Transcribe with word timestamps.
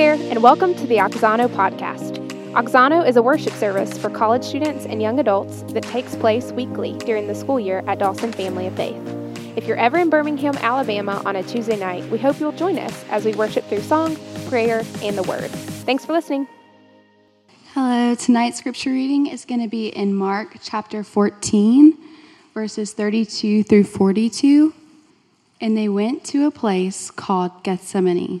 there, 0.00 0.14
and 0.14 0.42
welcome 0.42 0.74
to 0.74 0.86
the 0.86 0.96
Auxano 0.96 1.46
podcast. 1.46 2.26
Auxano 2.52 3.06
is 3.06 3.16
a 3.16 3.22
worship 3.22 3.52
service 3.52 3.98
for 3.98 4.08
college 4.08 4.42
students 4.42 4.86
and 4.86 5.02
young 5.02 5.20
adults 5.20 5.60
that 5.74 5.82
takes 5.82 6.16
place 6.16 6.52
weekly 6.52 6.96
during 7.00 7.26
the 7.26 7.34
school 7.34 7.60
year 7.60 7.84
at 7.86 7.98
Dawson 7.98 8.32
Family 8.32 8.66
of 8.66 8.74
Faith. 8.76 8.96
If 9.56 9.66
you're 9.66 9.76
ever 9.76 9.98
in 9.98 10.08
Birmingham, 10.08 10.56
Alabama 10.62 11.20
on 11.26 11.36
a 11.36 11.42
Tuesday 11.42 11.76
night, 11.76 12.02
we 12.04 12.16
hope 12.16 12.40
you'll 12.40 12.52
join 12.52 12.78
us 12.78 13.04
as 13.10 13.26
we 13.26 13.34
worship 13.34 13.62
through 13.66 13.82
song, 13.82 14.16
prayer, 14.48 14.84
and 15.02 15.18
the 15.18 15.22
Word. 15.24 15.50
Thanks 15.50 16.06
for 16.06 16.14
listening. 16.14 16.48
Hello, 17.74 18.14
tonight's 18.14 18.56
scripture 18.56 18.92
reading 18.92 19.26
is 19.26 19.44
going 19.44 19.60
to 19.60 19.68
be 19.68 19.88
in 19.88 20.14
Mark 20.14 20.56
chapter 20.62 21.04
14, 21.04 21.98
verses 22.54 22.94
32 22.94 23.64
through 23.64 23.84
42. 23.84 24.72
And 25.60 25.76
they 25.76 25.90
went 25.90 26.24
to 26.24 26.46
a 26.46 26.50
place 26.50 27.10
called 27.10 27.62
Gethsemane. 27.62 28.40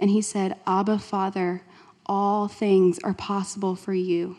And 0.00 0.10
he 0.10 0.22
said, 0.22 0.56
Abba, 0.66 0.98
Father, 0.98 1.62
all 2.06 2.48
things 2.48 2.98
are 3.04 3.14
possible 3.14 3.76
for 3.76 3.92
you. 3.92 4.36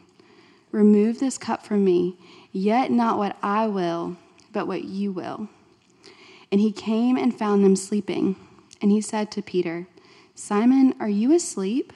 Remove 0.72 1.20
this 1.20 1.38
cup 1.38 1.66
from 1.66 1.86
me, 1.86 2.18
yet 2.52 2.92
not 2.92 3.18
what 3.18 3.38
I 3.44 3.68
will, 3.68 4.18
but 4.52 4.68
what 4.68 4.84
you 4.84 5.12
will. 5.12 5.48
And 6.52 6.60
he 6.60 6.72
came 6.72 7.16
and 7.16 7.38
found 7.38 7.64
them 7.64 7.76
sleeping. 7.76 8.36
And 8.82 8.92
he 8.92 9.00
said 9.00 9.32
to 9.32 9.42
Peter, 9.44 9.88
Simon, 10.34 10.96
are 11.00 11.08
you 11.08 11.34
asleep? 11.34 11.94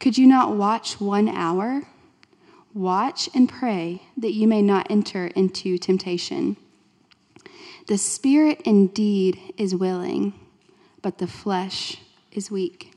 Could 0.00 0.18
you 0.18 0.26
not 0.26 0.56
watch 0.56 1.00
one 1.00 1.28
hour? 1.28 1.84
Watch 2.74 3.28
and 3.34 3.48
pray 3.48 4.02
that 4.16 4.32
you 4.32 4.48
may 4.48 4.60
not 4.60 4.90
enter 4.90 5.28
into 5.28 5.78
temptation. 5.78 6.56
The 7.86 7.98
spirit 7.98 8.60
indeed 8.64 9.38
is 9.56 9.74
willing, 9.74 10.32
but 11.02 11.18
the 11.18 11.26
flesh 11.26 11.98
is 12.32 12.50
weak. 12.50 12.92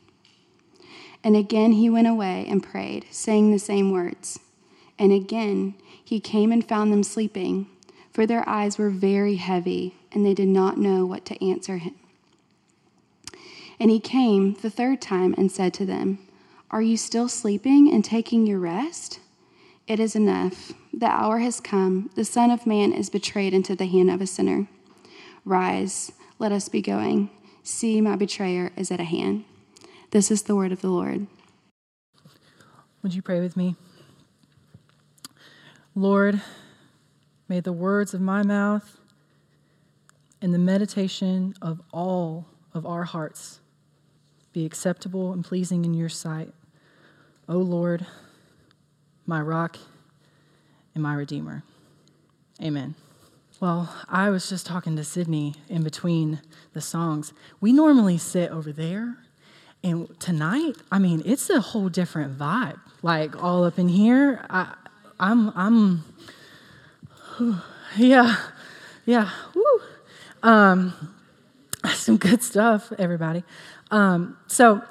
And 1.23 1.35
again 1.35 1.73
he 1.73 1.89
went 1.89 2.07
away 2.07 2.45
and 2.47 2.63
prayed, 2.63 3.05
saying 3.11 3.51
the 3.51 3.59
same 3.59 3.91
words. 3.91 4.39
And 4.97 5.11
again 5.11 5.75
he 6.03 6.19
came 6.19 6.51
and 6.51 6.67
found 6.67 6.91
them 6.91 7.03
sleeping, 7.03 7.67
for 8.11 8.25
their 8.25 8.47
eyes 8.47 8.77
were 8.77 8.89
very 8.89 9.35
heavy, 9.35 9.95
and 10.11 10.25
they 10.25 10.33
did 10.33 10.47
not 10.47 10.77
know 10.77 11.05
what 11.05 11.25
to 11.25 11.45
answer 11.45 11.77
him. 11.77 11.95
And 13.79 13.91
he 13.91 13.99
came 13.99 14.53
the 14.53 14.69
third 14.69 15.01
time 15.01 15.35
and 15.37 15.51
said 15.51 15.73
to 15.75 15.85
them, 15.85 16.19
Are 16.71 16.81
you 16.81 16.95
still 16.95 17.27
sleeping 17.27 17.91
and 17.91 18.05
taking 18.05 18.47
your 18.47 18.59
rest? 18.59 19.19
It 19.87 19.99
is 19.99 20.15
enough. 20.15 20.73
The 20.93 21.07
hour 21.07 21.39
has 21.39 21.59
come. 21.59 22.09
The 22.15 22.25
Son 22.25 22.49
of 22.49 22.65
Man 22.65 22.93
is 22.93 23.09
betrayed 23.09 23.53
into 23.53 23.75
the 23.75 23.85
hand 23.85 24.09
of 24.09 24.21
a 24.21 24.27
sinner. 24.27 24.67
Rise, 25.43 26.11
let 26.39 26.51
us 26.51 26.69
be 26.69 26.81
going. 26.81 27.29
See, 27.65 27.99
my 27.99 28.15
betrayer 28.15 28.71
is 28.77 28.91
at 28.91 28.99
a 28.99 29.03
hand. 29.03 29.43
This 30.11 30.29
is 30.29 30.43
the 30.43 30.55
word 30.55 30.71
of 30.71 30.81
the 30.81 30.87
Lord. 30.87 31.25
Would 33.01 33.15
you 33.15 33.23
pray 33.23 33.39
with 33.39 33.57
me? 33.57 33.75
Lord, 35.95 36.43
may 37.49 37.61
the 37.61 37.73
words 37.73 38.13
of 38.13 38.21
my 38.21 38.43
mouth 38.43 38.99
and 40.43 40.53
the 40.53 40.59
meditation 40.59 41.55
of 41.59 41.81
all 41.91 42.45
of 42.71 42.85
our 42.85 43.03
hearts 43.03 43.61
be 44.53 44.63
acceptable 44.63 45.33
and 45.33 45.43
pleasing 45.43 45.85
in 45.85 45.95
your 45.95 46.07
sight. 46.07 46.53
O 47.49 47.57
Lord, 47.57 48.05
my 49.25 49.41
rock 49.41 49.79
and 50.93 51.01
my 51.01 51.15
redeemer. 51.15 51.63
Amen. 52.61 52.93
Well, 53.61 53.93
I 54.09 54.29
was 54.31 54.49
just 54.49 54.65
talking 54.65 54.97
to 54.97 55.03
Sydney 55.05 55.55
in 55.69 55.81
between 55.81 56.41
the 56.73 56.81
songs. 56.81 57.31
We 57.61 57.71
normally 57.71 58.17
sit 58.17 58.51
over 58.51 58.73
there 58.73 59.17
and 59.81 60.19
tonight, 60.19 60.75
I 60.91 60.99
mean, 60.99 61.21
it's 61.25 61.49
a 61.49 61.61
whole 61.61 61.87
different 61.87 62.37
vibe. 62.37 62.79
Like 63.01 63.41
all 63.41 63.63
up 63.63 63.79
in 63.79 63.87
here, 63.87 64.45
I, 64.49 64.73
I'm, 65.19 65.51
I'm, 65.55 66.03
yeah, 67.97 68.35
yeah, 69.05 69.29
woo. 69.53 69.81
Um, 70.43 71.13
some 71.93 72.17
good 72.17 72.43
stuff, 72.43 72.91
everybody. 72.97 73.43
Um, 73.89 74.37
so 74.47 74.81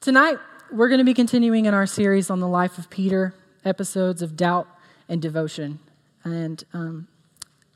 tonight 0.00 0.36
we're 0.70 0.88
going 0.88 0.98
to 0.98 1.04
be 1.04 1.14
continuing 1.14 1.64
in 1.64 1.74
our 1.74 1.86
series 1.86 2.30
on 2.30 2.38
the 2.38 2.48
life 2.48 2.78
of 2.78 2.88
Peter, 2.88 3.34
episodes 3.64 4.22
of 4.22 4.36
doubt 4.36 4.68
and 5.08 5.20
devotion, 5.20 5.80
and 6.22 6.62
um, 6.72 7.08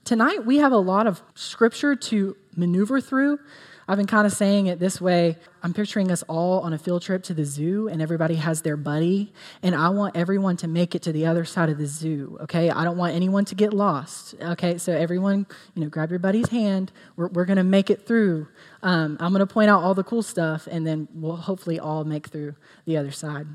tonight 0.04 0.44
we 0.44 0.58
have 0.58 0.72
a 0.72 0.78
lot 0.78 1.06
of 1.06 1.22
scripture 1.34 1.96
to 1.96 2.36
maneuver 2.56 3.00
through. 3.00 3.38
I've 3.86 3.98
been 3.98 4.06
kind 4.06 4.26
of 4.26 4.32
saying 4.32 4.66
it 4.66 4.78
this 4.78 4.98
way. 4.98 5.36
I'm 5.62 5.74
picturing 5.74 6.10
us 6.10 6.22
all 6.22 6.60
on 6.60 6.72
a 6.72 6.78
field 6.78 7.02
trip 7.02 7.22
to 7.24 7.34
the 7.34 7.44
zoo, 7.44 7.88
and 7.88 8.00
everybody 8.00 8.36
has 8.36 8.62
their 8.62 8.78
buddy, 8.78 9.32
and 9.62 9.74
I 9.74 9.90
want 9.90 10.16
everyone 10.16 10.56
to 10.58 10.68
make 10.68 10.94
it 10.94 11.02
to 11.02 11.12
the 11.12 11.26
other 11.26 11.44
side 11.44 11.68
of 11.68 11.76
the 11.76 11.86
zoo, 11.86 12.38
okay? 12.42 12.70
I 12.70 12.84
don't 12.84 12.96
want 12.96 13.14
anyone 13.14 13.44
to 13.46 13.54
get 13.54 13.74
lost, 13.74 14.36
okay? 14.40 14.78
So, 14.78 14.92
everyone, 14.92 15.46
you 15.74 15.82
know, 15.82 15.90
grab 15.90 16.08
your 16.08 16.18
buddy's 16.18 16.48
hand. 16.48 16.92
We're, 17.16 17.28
we're 17.28 17.44
going 17.44 17.58
to 17.58 17.62
make 17.64 17.90
it 17.90 18.06
through. 18.06 18.48
Um, 18.82 19.18
I'm 19.20 19.32
going 19.32 19.46
to 19.46 19.52
point 19.52 19.68
out 19.68 19.82
all 19.82 19.94
the 19.94 20.04
cool 20.04 20.22
stuff, 20.22 20.66
and 20.66 20.86
then 20.86 21.06
we'll 21.12 21.36
hopefully 21.36 21.78
all 21.78 22.04
make 22.04 22.28
through 22.28 22.54
the 22.86 22.96
other 22.96 23.10
side. 23.10 23.46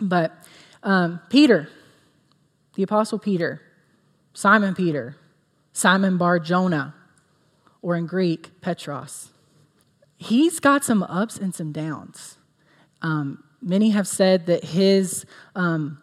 But 0.00 0.32
um, 0.82 1.20
Peter, 1.30 1.68
the 2.74 2.82
Apostle 2.82 3.20
Peter, 3.20 3.62
Simon 4.32 4.74
Peter, 4.74 5.16
Simon 5.74 6.16
Bar 6.16 6.38
Jonah, 6.38 6.94
or 7.82 7.94
in 7.94 8.06
Greek, 8.06 8.62
Petros 8.62 9.34
he's 10.24 10.60
got 10.60 10.84
some 10.84 11.02
ups 11.02 11.36
and 11.36 11.54
some 11.54 11.72
downs. 11.72 12.38
Um, 13.02 13.44
many 13.60 13.90
have 13.90 14.08
said 14.08 14.46
that 14.46 14.64
his 14.64 15.26
um, 15.54 15.98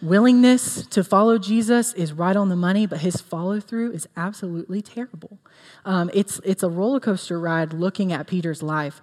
willingness 0.00 0.86
to 0.86 1.02
follow 1.02 1.38
Jesus 1.38 1.92
is 1.94 2.12
right 2.12 2.36
on 2.36 2.48
the 2.48 2.56
money, 2.56 2.86
but 2.86 3.00
his 3.00 3.20
follow 3.20 3.60
through 3.60 3.92
is 3.92 4.08
absolutely 4.16 4.80
terrible. 4.80 5.38
Um, 5.84 6.10
it's, 6.14 6.40
it's 6.44 6.62
a 6.62 6.68
roller 6.68 7.00
coaster 7.00 7.38
ride 7.38 7.72
looking 7.72 8.12
at 8.12 8.26
Peter's 8.26 8.62
life. 8.62 9.00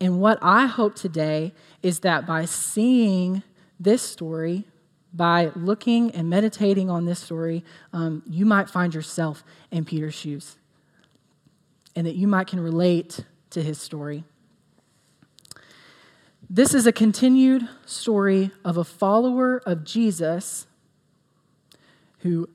And 0.00 0.20
what 0.20 0.38
I 0.40 0.66
hope 0.66 0.94
today 0.94 1.52
is 1.82 2.00
that 2.00 2.26
by 2.26 2.46
seeing 2.46 3.42
this 3.78 4.02
story, 4.02 4.64
by 5.14 5.52
looking 5.54 6.10
and 6.10 6.28
meditating 6.28 6.90
on 6.90 7.04
this 7.04 7.20
story, 7.20 7.64
um, 7.92 8.22
you 8.28 8.44
might 8.44 8.68
find 8.68 8.92
yourself 8.92 9.44
in 9.70 9.84
Peter's 9.84 10.14
shoes. 10.14 10.56
And 11.94 12.06
that 12.06 12.16
you 12.16 12.26
might 12.26 12.48
can 12.48 12.58
relate 12.58 13.24
to 13.50 13.62
his 13.62 13.80
story. 13.80 14.24
This 16.50 16.74
is 16.74 16.86
a 16.86 16.92
continued 16.92 17.68
story 17.86 18.50
of 18.64 18.76
a 18.76 18.84
follower 18.84 19.62
of 19.64 19.84
Jesus 19.84 20.66
who 22.18 22.48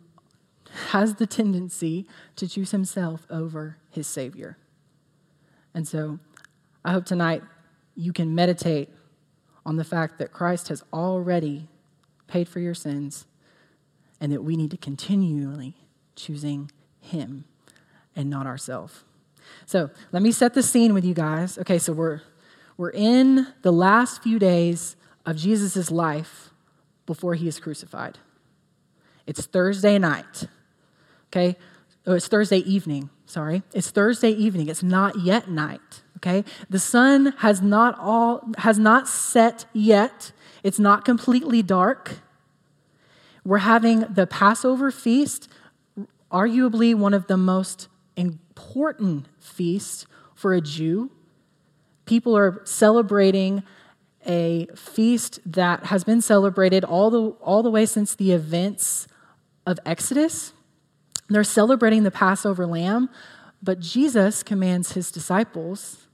has 0.89 1.15
the 1.15 1.25
tendency 1.25 2.05
to 2.35 2.47
choose 2.47 2.71
himself 2.71 3.25
over 3.29 3.77
his 3.89 4.05
Savior. 4.05 4.57
And 5.73 5.87
so 5.87 6.19
I 6.83 6.91
hope 6.91 7.05
tonight 7.05 7.41
you 7.95 8.11
can 8.11 8.35
meditate 8.35 8.89
on 9.65 9.77
the 9.77 9.83
fact 9.83 10.19
that 10.19 10.33
Christ 10.33 10.67
has 10.67 10.83
already 10.91 11.68
paid 12.29 12.47
for 12.47 12.59
your 12.59 12.73
sins 12.73 13.25
and 14.21 14.31
that 14.31 14.43
we 14.43 14.55
need 14.55 14.71
to 14.71 14.77
continually 14.77 15.75
choosing 16.15 16.71
him 17.01 17.45
and 18.15 18.29
not 18.29 18.45
ourselves. 18.45 19.03
So 19.65 19.89
let 20.11 20.21
me 20.21 20.31
set 20.31 20.53
the 20.53 20.63
scene 20.63 20.93
with 20.93 21.03
you 21.03 21.13
guys. 21.13 21.57
Okay, 21.57 21.79
so 21.79 21.93
we're, 21.93 22.21
we're 22.77 22.91
in 22.91 23.47
the 23.61 23.71
last 23.71 24.21
few 24.21 24.39
days 24.39 24.95
of 25.25 25.35
Jesus' 25.35 25.91
life 25.91 26.51
before 27.05 27.35
he 27.35 27.47
is 27.47 27.59
crucified. 27.59 28.17
It's 29.25 29.45
Thursday 29.45 29.97
night. 29.97 30.47
Okay? 31.27 31.55
Oh, 32.05 32.15
it's 32.15 32.27
Thursday 32.27 32.59
evening. 32.59 33.09
Sorry. 33.25 33.63
It's 33.73 33.91
Thursday 33.91 34.31
evening. 34.31 34.69
It's 34.69 34.83
not 34.83 35.19
yet 35.19 35.49
night. 35.49 36.01
Okay? 36.17 36.43
The 36.69 36.79
sun 36.79 37.33
has 37.37 37.61
not 37.61 37.97
all 37.99 38.49
has 38.57 38.79
not 38.79 39.07
set 39.07 39.65
yet. 39.73 40.31
It's 40.63 40.79
not 40.79 41.05
completely 41.05 41.61
dark. 41.61 42.19
We're 43.43 43.59
having 43.59 44.01
the 44.01 44.27
Passover 44.27 44.91
feast, 44.91 45.49
arguably 46.31 46.93
one 46.93 47.13
of 47.13 47.27
the 47.27 47.37
most 47.37 47.87
important 48.15 49.27
feasts 49.39 50.05
for 50.35 50.53
a 50.53 50.61
Jew. 50.61 51.11
People 52.05 52.35
are 52.35 52.61
celebrating 52.65 53.63
a 54.25 54.67
feast 54.75 55.39
that 55.45 55.85
has 55.85 56.03
been 56.03 56.21
celebrated 56.21 56.83
all 56.83 57.09
the, 57.09 57.21
all 57.41 57.63
the 57.63 57.71
way 57.71 57.85
since 57.85 58.15
the 58.15 58.31
events 58.31 59.07
of 59.65 59.79
Exodus. 59.85 60.53
They're 61.29 61.43
celebrating 61.43 62.03
the 62.03 62.11
Passover 62.11 62.65
lamb, 62.65 63.09
but 63.61 63.79
Jesus 63.79 64.43
commands 64.43 64.93
his 64.93 65.11
disciples 65.11 66.07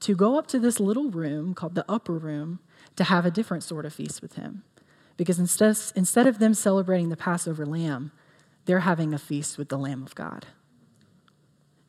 to 0.00 0.14
go 0.14 0.38
up 0.38 0.46
to 0.48 0.58
this 0.58 0.80
little 0.80 1.10
room 1.10 1.52
called 1.52 1.74
the 1.74 1.84
upper 1.88 2.14
room 2.14 2.60
to 3.00 3.04
have 3.04 3.24
a 3.24 3.30
different 3.30 3.62
sort 3.62 3.86
of 3.86 3.94
feast 3.94 4.20
with 4.20 4.34
him. 4.34 4.62
Because 5.16 5.38
instead, 5.38 5.74
instead 5.96 6.26
of 6.26 6.38
them 6.38 6.52
celebrating 6.52 7.08
the 7.08 7.16
Passover 7.16 7.64
lamb, 7.64 8.12
they're 8.66 8.80
having 8.80 9.14
a 9.14 9.18
feast 9.18 9.56
with 9.56 9.70
the 9.70 9.78
Lamb 9.78 10.02
of 10.02 10.14
God. 10.14 10.44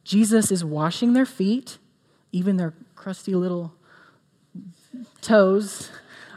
Jesus 0.05 0.53
is 0.53 0.63
washing 0.63 1.11
their 1.11 1.25
feet, 1.25 1.79
even 2.31 2.55
their 2.55 2.73
crusty 2.95 3.35
little 3.35 3.73
toes, 5.19 5.91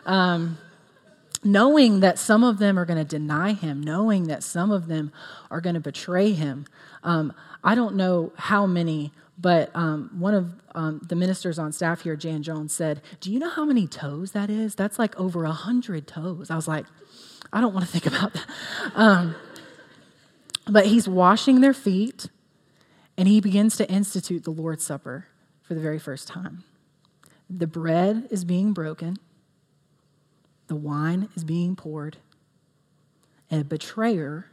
um, 0.07 0.59
knowing 1.45 2.01
that 2.01 2.19
some 2.19 2.43
of 2.43 2.59
them 2.59 2.77
are 2.77 2.85
going 2.85 2.99
to 2.99 3.05
deny 3.05 3.53
him, 3.53 3.81
knowing 3.81 4.25
that 4.25 4.43
some 4.43 4.73
of 4.73 4.89
them 4.89 5.13
are 5.53 5.61
going 5.61 5.75
to 5.75 5.81
betray 5.81 6.33
him. 6.33 6.67
Um, 7.05 7.33
I 7.63 7.77
don't 7.77 7.95
know 7.95 8.33
how 8.37 8.67
many, 8.67 9.13
but 9.37 9.71
um, 9.75 10.11
one 10.19 10.35
of 10.35 10.55
um, 10.75 11.01
the 11.09 11.17
ministers 11.17 11.59
on 11.59 11.73
staff 11.73 12.03
here, 12.03 12.17
Jan 12.17 12.43
Jones, 12.43 12.73
said, 12.73 13.03
Do 13.21 13.33
you 13.33 13.39
know 13.39 13.49
how 13.49 13.65
many 13.65 13.87
toes 13.87 14.33
that 14.33 14.49
is? 14.49 14.75
That's 14.75 14.99
like 14.99 15.19
over 15.19 15.45
a 15.45 15.53
hundred 15.53 16.07
toes. 16.07 16.51
I 16.51 16.57
was 16.57 16.69
like, 16.69 16.87
I 17.53 17.61
don't 17.61 17.75
want 17.75 17.87
to 17.87 17.91
think 17.91 18.07
about 18.07 18.33
that. 18.35 18.47
Um, 18.95 19.35
but 20.69 20.87
he's 20.87 21.09
washing 21.09 21.61
their 21.61 21.75
feet, 21.75 22.29
and 23.17 23.29
he 23.29 23.41
begins 23.41 23.77
to 23.77 23.89
institute 23.91 24.45
the 24.45 24.51
Lord's 24.51 24.85
Supper 24.85 25.27
for 25.63 25.75
the 25.75 25.81
very 25.81 25.99
first 25.99 26.29
time. 26.29 26.65
The 27.51 27.67
bread 27.67 28.29
is 28.31 28.45
being 28.45 28.73
broken, 28.73 29.17
the 30.69 30.77
wine 30.77 31.29
is 31.37 31.45
being 31.45 31.77
poured, 31.77 32.19
and 33.51 33.61
a 33.61 33.65
betrayer 33.65 34.47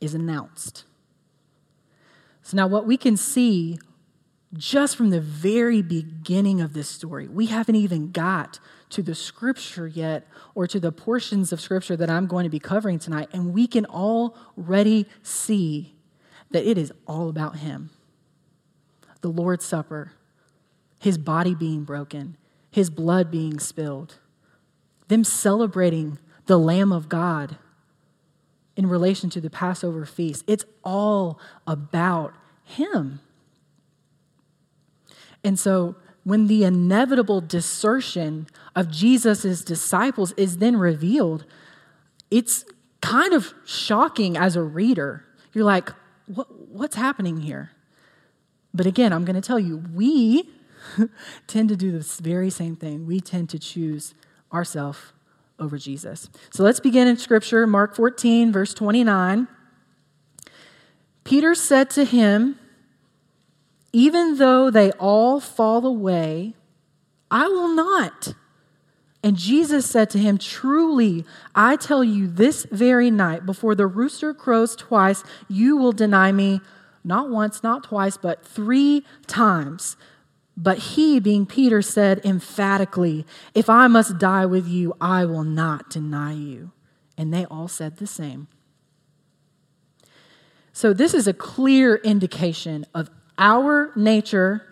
is 0.00 0.14
announced. 0.14 0.84
So 2.42 2.56
now, 2.56 2.66
what 2.66 2.86
we 2.86 2.96
can 2.96 3.16
see 3.16 3.78
just 4.54 4.96
from 4.96 5.10
the 5.10 5.20
very 5.20 5.82
beginning 5.82 6.60
of 6.60 6.72
this 6.72 6.88
story, 6.88 7.28
we 7.28 7.46
haven't 7.46 7.74
even 7.74 8.10
got 8.10 8.60
to 8.90 9.02
the 9.02 9.14
scripture 9.14 9.86
yet 9.86 10.26
or 10.54 10.66
to 10.66 10.78
the 10.78 10.92
portions 10.92 11.52
of 11.52 11.60
scripture 11.60 11.96
that 11.96 12.08
I'm 12.08 12.26
going 12.26 12.44
to 12.44 12.50
be 12.50 12.60
covering 12.60 12.98
tonight, 12.98 13.28
and 13.32 13.52
we 13.52 13.66
can 13.66 13.84
already 13.86 15.06
see 15.22 15.94
that 16.50 16.64
it 16.64 16.78
is 16.78 16.92
all 17.06 17.28
about 17.28 17.56
Him. 17.56 17.90
The 19.20 19.28
Lord's 19.28 19.64
Supper, 19.64 20.12
His 21.00 21.18
body 21.18 21.54
being 21.54 21.84
broken, 21.84 22.36
His 22.70 22.88
blood 22.90 23.30
being 23.30 23.58
spilled, 23.58 24.18
them 25.08 25.24
celebrating 25.24 26.18
the 26.46 26.58
Lamb 26.58 26.92
of 26.92 27.08
God 27.08 27.56
in 28.76 28.86
relation 28.86 29.28
to 29.30 29.40
the 29.40 29.50
Passover 29.50 30.06
feast. 30.06 30.44
It's 30.46 30.64
all 30.84 31.40
about 31.66 32.34
Him. 32.62 33.20
And 35.46 35.58
so 35.58 35.94
when 36.24 36.48
the 36.48 36.64
inevitable 36.64 37.40
desertion 37.40 38.48
of 38.74 38.90
Jesus' 38.90 39.62
disciples 39.62 40.32
is 40.32 40.58
then 40.58 40.76
revealed, 40.76 41.46
it's 42.32 42.64
kind 43.00 43.32
of 43.32 43.54
shocking 43.64 44.36
as 44.36 44.56
a 44.56 44.62
reader. 44.62 45.24
You're 45.52 45.64
like, 45.64 45.90
what, 46.26 46.48
what's 46.68 46.96
happening 46.96 47.42
here? 47.42 47.70
But 48.74 48.86
again, 48.86 49.12
I'm 49.12 49.24
going 49.24 49.36
to 49.36 49.40
tell 49.40 49.60
you, 49.60 49.84
we 49.94 50.50
tend 51.46 51.68
to 51.68 51.76
do 51.76 51.92
this 51.92 52.18
very 52.18 52.50
same 52.50 52.74
thing. 52.74 53.06
We 53.06 53.20
tend 53.20 53.48
to 53.50 53.58
choose 53.60 54.14
ourselves 54.52 54.98
over 55.60 55.78
Jesus. 55.78 56.28
So 56.50 56.64
let's 56.64 56.80
begin 56.80 57.06
in 57.06 57.16
Scripture, 57.16 57.68
Mark 57.68 57.94
14, 57.94 58.52
verse 58.52 58.74
29. 58.74 59.46
Peter 61.22 61.54
said 61.54 61.88
to 61.90 62.04
him, 62.04 62.58
even 63.96 64.36
though 64.36 64.70
they 64.70 64.92
all 64.98 65.40
fall 65.40 65.86
away, 65.86 66.52
I 67.30 67.48
will 67.48 67.74
not. 67.74 68.34
And 69.24 69.38
Jesus 69.38 69.88
said 69.88 70.10
to 70.10 70.18
him, 70.18 70.36
Truly, 70.36 71.24
I 71.54 71.76
tell 71.76 72.04
you, 72.04 72.26
this 72.26 72.66
very 72.70 73.10
night, 73.10 73.46
before 73.46 73.74
the 73.74 73.86
rooster 73.86 74.34
crows 74.34 74.76
twice, 74.76 75.24
you 75.48 75.78
will 75.78 75.92
deny 75.92 76.30
me, 76.30 76.60
not 77.04 77.30
once, 77.30 77.62
not 77.62 77.84
twice, 77.84 78.18
but 78.18 78.44
three 78.44 79.02
times. 79.26 79.96
But 80.58 80.76
he, 80.76 81.18
being 81.18 81.46
Peter, 81.46 81.80
said 81.80 82.20
emphatically, 82.22 83.24
If 83.54 83.70
I 83.70 83.86
must 83.86 84.18
die 84.18 84.44
with 84.44 84.68
you, 84.68 84.94
I 85.00 85.24
will 85.24 85.42
not 85.42 85.88
deny 85.88 86.34
you. 86.34 86.72
And 87.16 87.32
they 87.32 87.46
all 87.46 87.66
said 87.66 87.96
the 87.96 88.06
same. 88.06 88.48
So, 90.74 90.92
this 90.92 91.14
is 91.14 91.26
a 91.26 91.32
clear 91.32 91.94
indication 92.04 92.84
of 92.94 93.08
our 93.38 93.92
nature 93.96 94.62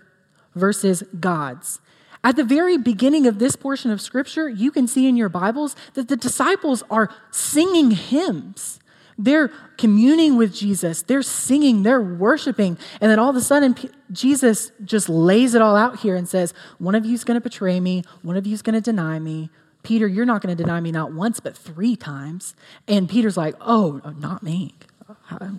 versus 0.54 1.02
God's. 1.18 1.80
At 2.22 2.36
the 2.36 2.44
very 2.44 2.78
beginning 2.78 3.26
of 3.26 3.38
this 3.38 3.54
portion 3.54 3.90
of 3.90 4.00
scripture, 4.00 4.48
you 4.48 4.70
can 4.70 4.86
see 4.86 5.06
in 5.06 5.16
your 5.16 5.28
Bibles 5.28 5.76
that 5.92 6.08
the 6.08 6.16
disciples 6.16 6.82
are 6.90 7.10
singing 7.30 7.90
hymns. 7.90 8.80
They're 9.18 9.48
communing 9.76 10.36
with 10.36 10.52
Jesus, 10.54 11.02
they're 11.02 11.22
singing, 11.22 11.82
they're 11.82 12.00
worshiping. 12.00 12.78
And 13.00 13.10
then 13.10 13.18
all 13.18 13.30
of 13.30 13.36
a 13.36 13.40
sudden, 13.40 13.76
Jesus 14.10 14.72
just 14.84 15.08
lays 15.08 15.54
it 15.54 15.62
all 15.62 15.76
out 15.76 16.00
here 16.00 16.16
and 16.16 16.28
says, 16.28 16.52
One 16.78 16.94
of 16.94 17.04
you 17.04 17.14
is 17.14 17.24
going 17.24 17.36
to 17.36 17.40
betray 17.40 17.78
me, 17.78 18.02
one 18.22 18.36
of 18.36 18.46
you 18.46 18.54
is 18.54 18.62
going 18.62 18.74
to 18.74 18.80
deny 18.80 19.18
me. 19.18 19.50
Peter, 19.82 20.08
you're 20.08 20.24
not 20.24 20.40
going 20.40 20.56
to 20.56 20.60
deny 20.60 20.80
me 20.80 20.90
not 20.90 21.12
once, 21.12 21.40
but 21.40 21.56
three 21.56 21.94
times. 21.94 22.56
And 22.88 23.08
Peter's 23.08 23.36
like, 23.36 23.54
Oh, 23.60 24.00
not 24.18 24.42
me. 24.42 24.74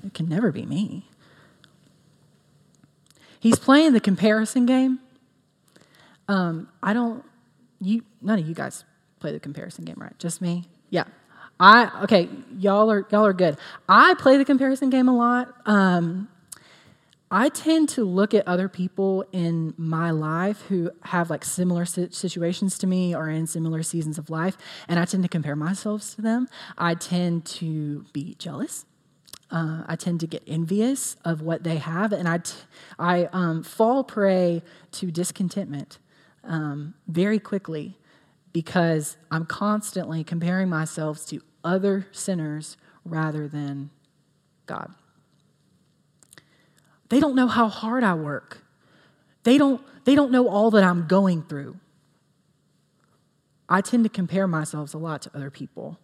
It 0.04 0.14
can 0.14 0.28
never 0.28 0.52
be 0.52 0.66
me. 0.66 1.08
He's 3.46 3.60
playing 3.60 3.94
the 3.94 4.00
comparison 4.00 4.66
game. 4.66 4.98
Um, 6.28 6.68
I 6.82 6.94
don't, 6.94 7.24
you, 7.80 8.02
none 8.20 8.40
of 8.40 8.48
you 8.48 8.56
guys 8.56 8.84
play 9.20 9.34
the 9.34 9.40
comparison 9.40 9.86
game, 9.86 9.98
right? 10.00 10.18
Just 10.18 10.42
me? 10.42 10.64
Yeah. 10.90 11.04
I, 11.60 11.92
okay, 12.06 12.28
y'all 12.58 12.90
are, 12.90 13.06
y'all 13.12 13.24
are 13.24 13.34
good. 13.34 13.60
I 13.88 14.16
play 14.16 14.38
the 14.38 14.46
comparison 14.46 14.90
game 14.90 15.08
a 15.08 15.16
lot. 15.16 15.54
Um, 15.68 16.28
I 17.30 17.50
tend 17.50 17.90
to 17.90 18.04
look 18.04 18.34
at 18.34 18.48
other 18.48 18.68
people 18.68 19.24
in 19.32 19.76
my 19.78 20.10
life 20.10 20.62
who 20.64 20.90
have 21.04 21.30
like 21.30 21.46
similar 21.46 21.86
situations 21.86 22.80
to 22.80 22.88
me 22.88 23.16
or 23.16 23.30
in 23.30 23.46
similar 23.46 23.84
seasons 23.84 24.18
of 24.18 24.32
life, 24.32 24.58
and 24.88 24.98
I 25.00 25.06
tend 25.06 25.22
to 25.22 25.30
compare 25.30 25.56
myself 25.56 26.16
to 26.16 26.24
them. 26.24 26.48
I 26.80 26.96
tend 26.96 27.46
to 27.46 28.06
be 28.12 28.34
jealous. 28.40 28.88
Uh, 29.56 29.84
I 29.88 29.96
tend 29.96 30.20
to 30.20 30.28
get 30.28 30.44
envious 30.46 31.16
of 31.24 31.42
what 31.42 31.64
they 31.64 31.78
have, 31.78 32.12
and 32.12 32.28
I, 32.28 32.40
t- 32.40 32.56
I 33.00 33.30
um, 33.32 33.64
fall 33.64 34.04
prey 34.04 34.62
to 34.92 35.10
discontentment 35.10 35.98
um, 36.44 36.94
very 37.08 37.40
quickly 37.40 37.98
because 38.52 39.16
I'm 39.32 39.46
constantly 39.46 40.26
comparing 40.26 40.68
myself 40.68 41.26
to 41.28 41.42
other 41.64 42.06
sinners 42.12 42.76
rather 43.06 43.48
than 43.48 43.92
God. 44.66 44.94
They 47.08 47.22
don't 47.22 47.34
know 47.34 47.48
how 47.48 47.70
hard 47.70 48.04
I 48.04 48.14
work. 48.14 48.62
They 49.44 49.58
don't, 49.58 49.82
they 50.04 50.16
don't 50.16 50.32
know 50.34 50.50
all 50.50 50.70
that 50.72 50.84
I'm 50.84 51.08
going 51.08 51.44
through. 51.44 51.80
I 53.70 53.80
tend 53.80 54.04
to 54.04 54.10
compare 54.10 54.50
myself 54.50 54.94
a 54.94 54.98
lot 54.98 55.22
to 55.22 55.32
other 55.34 55.50
people. 55.50 55.98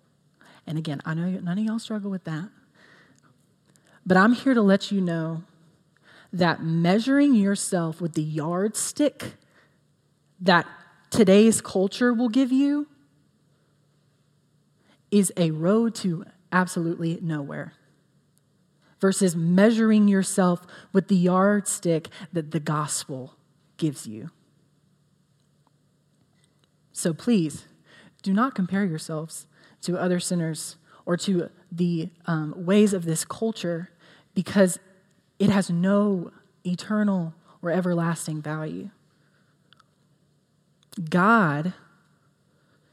And 0.66 0.78
again, 0.78 1.02
I 1.04 1.16
know 1.16 1.30
none 1.42 1.58
of 1.58 1.66
y'all 1.66 1.80
struggle 1.80 2.10
with 2.10 2.24
that. 2.24 2.48
But 4.06 4.18
I'm 4.18 4.34
here 4.34 4.54
to 4.54 4.62
let 4.62 4.92
you 4.92 5.02
know 5.02 5.44
that 6.34 6.64
measuring 6.64 7.36
yourself 7.36 8.02
with 8.02 8.14
the 8.14 8.24
yardstick 8.24 9.34
that 10.40 10.66
today's 11.10 11.62
culture 11.62 12.14
will 12.14 12.30
give 12.30 12.52
you 12.52 12.88
is 15.12 15.32
a 15.36 15.52
road 15.52 15.94
to 15.94 16.26
absolutely 16.52 17.20
nowhere 17.22 17.74
versus 19.00 19.36
measuring 19.36 20.08
yourself 20.08 20.66
with 20.94 21.08
the 21.08 21.16
yardstick 21.16 22.08
that 22.32 22.52
the 22.52 22.60
gospel 22.60 23.36
gives 23.78 24.08
you. 24.08 24.30
So 26.94 27.14
please, 27.14 27.66
do 28.22 28.32
not 28.32 28.56
compare 28.56 28.86
yourselves 28.86 29.48
to 29.82 29.98
other 29.98 30.20
sinners 30.20 30.78
or 31.06 31.18
to 31.18 31.50
the 31.72 32.10
um, 32.26 32.54
ways 32.58 32.94
of 32.94 33.06
this 33.06 33.26
culture 33.26 33.90
because 34.34 34.80
it 35.40 35.50
has 35.50 35.70
no 35.70 36.32
eternal 36.66 37.34
or 37.62 37.72
everlasting 37.72 38.42
value. 38.42 38.90
God, 41.10 41.74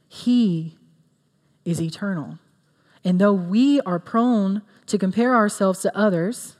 He 0.08 0.76
is 1.64 1.80
eternal. 1.80 2.38
And 3.04 3.20
though 3.20 3.32
we 3.32 3.80
are 3.82 3.98
prone 3.98 4.62
to 4.86 4.98
compare 4.98 5.34
ourselves 5.34 5.80
to 5.82 5.96
others, 5.96 6.56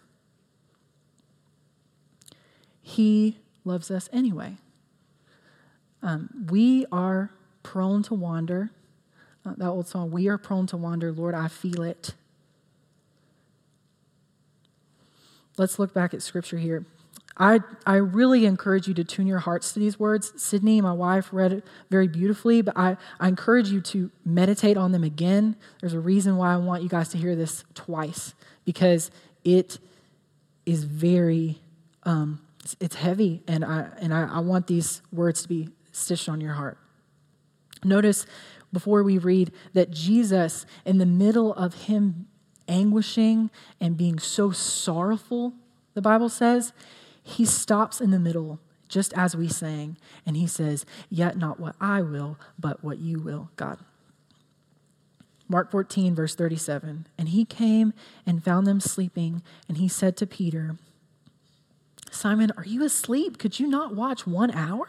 He 2.81 3.39
loves 3.65 3.91
us 3.91 4.09
anyway. 4.13 4.57
Um, 6.03 6.47
we 6.51 6.87
are 6.93 7.31
prone 7.63 8.03
to 8.05 8.15
wander. 8.15 8.71
Uh, 9.49 9.55
that 9.57 9.69
old 9.69 9.87
song, 9.87 10.11
We 10.11 10.29
are 10.29 10.39
prone 10.39 10.67
to 10.69 10.77
wander. 10.77 11.13
Lord, 11.13 11.35
I 11.35 11.49
feel 11.49 11.83
it. 11.83 12.15
Let's 15.57 15.79
look 15.79 15.95
back 15.95 16.15
at 16.15 16.23
scripture 16.23 16.59
here. 16.59 16.85
I, 17.37 17.61
I 17.87 17.97
really 17.97 18.47
encourage 18.47 18.89
you 18.89 18.95
to 18.95 19.05
tune 19.05 19.27
your 19.27 19.39
hearts 19.39 19.73
to 19.73 19.81
these 19.81 19.99
words. 19.99 20.33
Sydney, 20.37 20.81
my 20.81 20.93
wife, 20.93 21.29
read 21.33 21.53
it 21.53 21.65
very 21.89 22.09
beautifully, 22.09 22.63
but 22.63 22.77
I, 22.77 22.97
I 23.21 23.29
encourage 23.29 23.69
you 23.69 23.81
to 23.83 24.11
meditate 24.25 24.77
on 24.77 24.91
them 24.91 25.05
again. 25.05 25.57
There's 25.81 25.95
a 25.95 26.01
reason 26.01 26.37
why 26.37 26.53
I 26.53 26.57
want 26.57 26.83
you 26.83 26.89
guys 26.89 27.09
to 27.11 27.19
hear 27.19 27.37
this 27.37 27.65
twice, 27.75 28.35
because 28.65 29.13
it 29.45 29.79
is 30.67 30.83
very, 30.83 31.61
um, 32.03 32.41
it's, 32.65 32.77
it's, 32.81 32.97
heavy, 32.97 33.43
and, 33.47 33.65
I, 33.65 33.87
and 34.01 34.13
I, 34.13 34.29
I 34.35 34.39
want 34.41 34.67
these 34.67 35.01
words 35.13 35.43
to 35.43 35.49
be 35.49 35.69
stitched 35.93 36.29
on 36.29 36.41
your 36.41 36.55
heart. 36.55 36.77
Notice 37.85 38.27
before 38.73 39.03
we 39.03 39.19
read 39.19 39.53
that 39.73 39.91
Jesus, 39.91 40.67
in 40.85 40.99
the 40.99 41.07
middle 41.07 41.55
of 41.55 41.85
him 41.85 42.27
anguishing 42.69 43.51
and 43.81 43.97
being 43.97 44.19
so 44.19 44.51
sorrowful, 44.51 45.55
the 45.95 46.03
Bible 46.03 46.29
says, 46.29 46.73
he 47.23 47.45
stops 47.45 48.01
in 48.01 48.11
the 48.11 48.19
middle, 48.19 48.59
just 48.89 49.13
as 49.13 49.37
we 49.37 49.49
sang, 49.49 49.99
and 50.25 50.37
he 50.37 50.47
says, 50.47 50.87
Yet 51.11 51.37
not 51.37 51.61
what 51.61 51.77
I 51.79 52.01
will, 52.01 52.39
but 52.59 52.83
what 52.83 52.99
you 52.99 53.21
will, 53.21 53.51
God. 53.57 53.79
Mark 55.47 55.71
14, 55.71 56.15
verse 56.15 56.35
37. 56.35 57.07
And 57.19 57.29
he 57.29 57.45
came 57.45 57.93
and 58.27 58.43
found 58.43 58.67
them 58.67 58.81
sleeping, 58.81 59.43
and 59.69 59.77
he 59.77 59.89
said 59.89 60.17
to 60.19 60.27
Peter, 60.27 60.77
Simon, 62.11 62.51
are 62.57 62.65
you 62.65 62.83
asleep? 62.83 63.39
Could 63.39 63.61
you 63.61 63.67
not 63.67 63.95
watch 63.95 64.27
one 64.27 64.51
hour? 64.51 64.89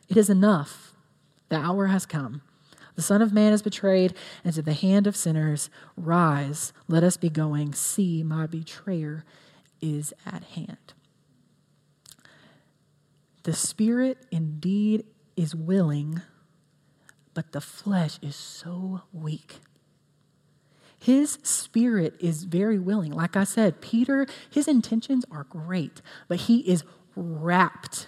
It 0.11 0.17
is 0.17 0.29
enough. 0.29 0.93
The 1.47 1.55
hour 1.55 1.87
has 1.87 2.05
come. 2.05 2.41
The 2.95 3.01
Son 3.01 3.21
of 3.21 3.31
Man 3.31 3.53
is 3.53 3.61
betrayed 3.61 4.13
into 4.43 4.61
the 4.61 4.73
hand 4.73 5.07
of 5.07 5.15
sinners. 5.15 5.69
Rise, 5.95 6.73
let 6.89 7.01
us 7.01 7.15
be 7.15 7.29
going. 7.29 7.73
See, 7.73 8.21
my 8.21 8.45
betrayer 8.45 9.23
is 9.79 10.13
at 10.25 10.43
hand. 10.43 10.93
The 13.43 13.53
spirit 13.53 14.17
indeed 14.31 15.05
is 15.37 15.55
willing, 15.55 16.21
but 17.33 17.53
the 17.53 17.61
flesh 17.61 18.19
is 18.21 18.35
so 18.35 19.03
weak. 19.13 19.59
His 20.99 21.39
spirit 21.41 22.15
is 22.19 22.43
very 22.43 22.77
willing. 22.77 23.13
Like 23.13 23.37
I 23.37 23.45
said, 23.45 23.79
Peter, 23.79 24.27
his 24.49 24.67
intentions 24.67 25.23
are 25.31 25.45
great, 25.45 26.01
but 26.27 26.41
he 26.41 26.69
is 26.69 26.83
wrapped 27.15 28.07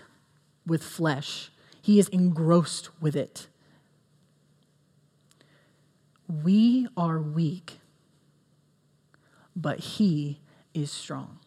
with 0.68 0.84
flesh. 0.84 1.50
He 1.84 2.00
is 2.00 2.08
engrossed 2.08 2.90
with 3.00 3.16
it. 3.16 3.48
We 6.28 6.88
are 6.98 7.20
weak, 7.20 7.78
but 9.56 9.80
he 9.80 10.40
is 10.74 10.92
strong 10.92 11.38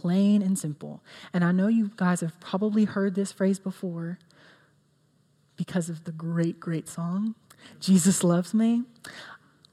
plain 0.00 0.40
and 0.40 0.58
simple. 0.58 1.02
And 1.32 1.44
I 1.44 1.52
know 1.52 1.68
you 1.68 1.90
guys 1.96 2.22
have 2.22 2.38
probably 2.40 2.84
heard 2.84 3.14
this 3.14 3.32
phrase 3.32 3.58
before 3.58 4.18
because 5.56 5.90
of 5.90 6.04
the 6.04 6.12
great, 6.12 6.58
great 6.58 6.88
song, 6.88 7.34
Jesus 7.80 8.24
Loves 8.24 8.54
Me. 8.54 8.84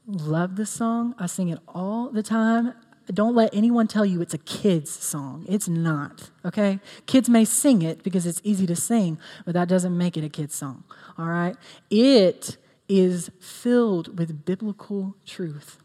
Love 0.06 0.56
this 0.56 0.68
song. 0.68 1.14
I 1.18 1.26
sing 1.26 1.48
it 1.48 1.58
all 1.66 2.10
the 2.10 2.22
time. 2.22 2.74
Don't 3.12 3.34
let 3.34 3.54
anyone 3.54 3.86
tell 3.86 4.04
you 4.04 4.20
it's 4.20 4.34
a 4.34 4.38
kid's 4.38 4.90
song. 4.90 5.44
It's 5.48 5.68
not, 5.68 6.30
okay? 6.44 6.78
Kids 7.06 7.28
may 7.28 7.44
sing 7.44 7.82
it 7.82 8.02
because 8.02 8.26
it's 8.26 8.40
easy 8.44 8.66
to 8.66 8.76
sing, 8.76 9.18
but 9.44 9.54
that 9.54 9.68
doesn't 9.68 9.96
make 9.96 10.16
it 10.16 10.24
a 10.24 10.28
kid's 10.28 10.54
song, 10.54 10.84
all 11.16 11.26
right? 11.26 11.56
It 11.90 12.58
is 12.88 13.30
filled 13.40 14.18
with 14.18 14.44
biblical 14.44 15.14
truth. 15.24 15.78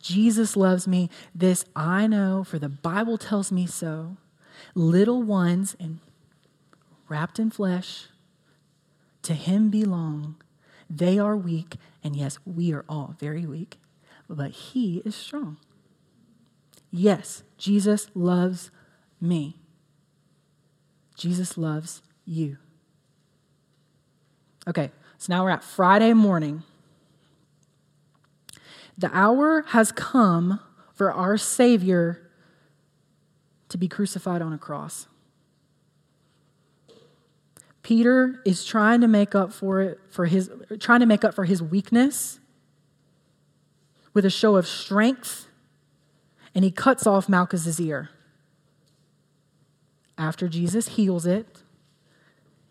Jesus 0.00 0.56
loves 0.56 0.86
me. 0.86 1.08
This 1.34 1.64
I 1.74 2.06
know, 2.06 2.44
for 2.44 2.58
the 2.58 2.68
Bible 2.68 3.16
tells 3.16 3.50
me 3.50 3.66
so. 3.66 4.18
Little 4.74 5.22
ones 5.22 5.74
and 5.80 5.98
wrapped 7.08 7.38
in 7.38 7.50
flesh, 7.50 8.08
to 9.22 9.34
him 9.34 9.70
belong. 9.70 10.36
They 10.90 11.18
are 11.18 11.36
weak, 11.36 11.76
and 12.02 12.14
yes, 12.14 12.38
we 12.44 12.72
are 12.72 12.84
all 12.88 13.16
very 13.18 13.46
weak, 13.46 13.78
but 14.28 14.50
he 14.50 14.98
is 15.04 15.14
strong. 15.14 15.58
Yes, 16.90 17.42
Jesus 17.58 18.08
loves 18.14 18.70
me. 19.20 19.56
Jesus 21.16 21.56
loves 21.56 22.02
you. 22.24 22.58
Okay, 24.66 24.90
so 25.18 25.32
now 25.32 25.44
we're 25.44 25.50
at 25.50 25.64
Friday 25.64 26.12
morning. 26.12 26.62
The 28.96 29.10
hour 29.12 29.64
has 29.68 29.92
come 29.92 30.60
for 30.92 31.12
our 31.12 31.36
Savior 31.36 32.30
to 33.68 33.78
be 33.78 33.88
crucified 33.88 34.40
on 34.40 34.52
a 34.52 34.58
cross. 34.58 35.08
Peter 37.82 38.40
is 38.46 38.64
trying 38.64 39.00
to 39.00 39.08
make 39.08 39.34
up 39.34 39.52
for 39.52 39.80
it 39.82 40.00
for 40.08 40.26
his 40.26 40.50
trying 40.78 41.00
to 41.00 41.06
make 41.06 41.24
up 41.24 41.34
for 41.34 41.44
his 41.44 41.62
weakness 41.62 42.40
with 44.14 44.24
a 44.24 44.30
show 44.30 44.56
of 44.56 44.66
strength, 44.66 45.48
and 46.54 46.64
he 46.64 46.70
cuts 46.70 47.06
off 47.06 47.28
Malchus's 47.28 47.80
ear. 47.80 48.10
After 50.16 50.48
Jesus 50.48 50.88
heals 50.88 51.26
it, 51.26 51.62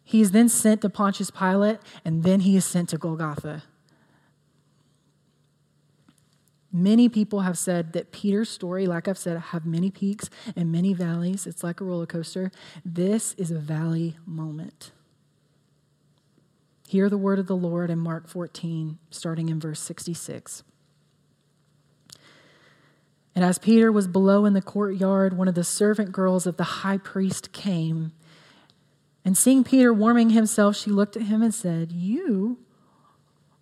he 0.04 0.22
is 0.22 0.32
then 0.32 0.50
sent 0.50 0.82
to 0.82 0.90
Pontius 0.90 1.30
Pilate, 1.30 1.80
and 2.04 2.24
then 2.24 2.42
he 2.42 2.56
is 2.56 2.66
sent 2.66 2.90
to 2.90 2.98
Golgotha. 2.98 3.64
Many 6.72 7.08
people 7.08 7.42
have 7.42 7.58
said 7.58 7.94
that 7.94 8.12
Peter's 8.12 8.50
story, 8.50 8.88
like 8.88 9.08
I've 9.08 9.18
said, 9.18 9.38
have 9.38 9.66
many 9.66 9.92
peaks 9.92 10.30
and 10.56 10.72
many 10.72 10.94
valleys. 10.94 11.46
It's 11.46 11.64
like 11.64 11.80
a 11.80 11.84
roller 11.84 12.08
coaster. 12.08 12.52
This 12.84 13.34
is 13.36 13.52
a 13.52 13.60
valley 13.60 14.18
moment. 14.26 14.92
Hear 16.88 17.10
the 17.10 17.18
word 17.18 17.38
of 17.38 17.46
the 17.48 17.56
Lord 17.56 17.92
in 17.92 18.00
Mark 18.00 18.28
14, 18.28 18.98
starting 19.12 19.50
in 19.50 19.60
verse 19.60 19.80
66. 19.82 20.64
And 23.36 23.44
as 23.44 23.58
Peter 23.58 23.92
was 23.92 24.08
below 24.08 24.46
in 24.46 24.54
the 24.54 24.62
courtyard, 24.62 25.36
one 25.36 25.48
of 25.48 25.56
the 25.56 25.64
servant 25.64 26.12
girls 26.12 26.46
of 26.46 26.58
the 26.58 26.64
high 26.64 26.98
priest 26.98 27.52
came. 27.52 28.12
And 29.26 29.38
seeing 29.38 29.64
Peter 29.64 29.94
warming 29.94 30.32
himself, 30.32 30.76
she 30.76 30.92
looked 30.92 31.16
at 31.16 31.24
him 31.24 31.42
and 31.42 31.54
said, 31.54 31.92
You 31.92 32.60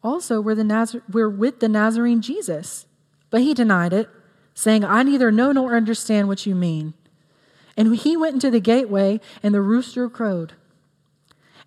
also 0.03 0.41
were, 0.41 0.55
the 0.55 0.63
Nazar- 0.63 1.03
were 1.11 1.29
with 1.29 1.59
the 1.59 1.69
Nazarene 1.69 2.21
Jesus. 2.21 2.85
But 3.29 3.41
he 3.41 3.53
denied 3.53 3.93
it, 3.93 4.09
saying, 4.53 4.83
I 4.83 5.03
neither 5.03 5.31
know 5.31 5.51
nor 5.51 5.75
understand 5.75 6.27
what 6.27 6.45
you 6.45 6.55
mean. 6.55 6.93
And 7.77 7.95
he 7.95 8.17
went 8.17 8.33
into 8.33 8.51
the 8.51 8.59
gateway, 8.59 9.21
and 9.41 9.53
the 9.53 9.61
rooster 9.61 10.09
crowed. 10.09 10.53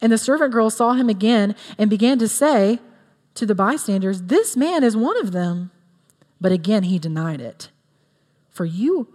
And 0.00 0.12
the 0.12 0.18
servant 0.18 0.52
girl 0.52 0.68
saw 0.68 0.92
him 0.92 1.08
again 1.08 1.54
and 1.78 1.88
began 1.88 2.18
to 2.18 2.28
say 2.28 2.80
to 3.34 3.46
the 3.46 3.54
bystanders, 3.54 4.23
This 4.23 4.56
man 4.56 4.84
is 4.84 4.96
one 4.96 5.18
of 5.18 5.32
them. 5.32 5.70
But 6.40 6.52
again 6.52 6.82
he 6.82 6.99
denied 6.99 7.40
it. 7.40 7.70
For 8.54 8.64
you, 8.64 9.08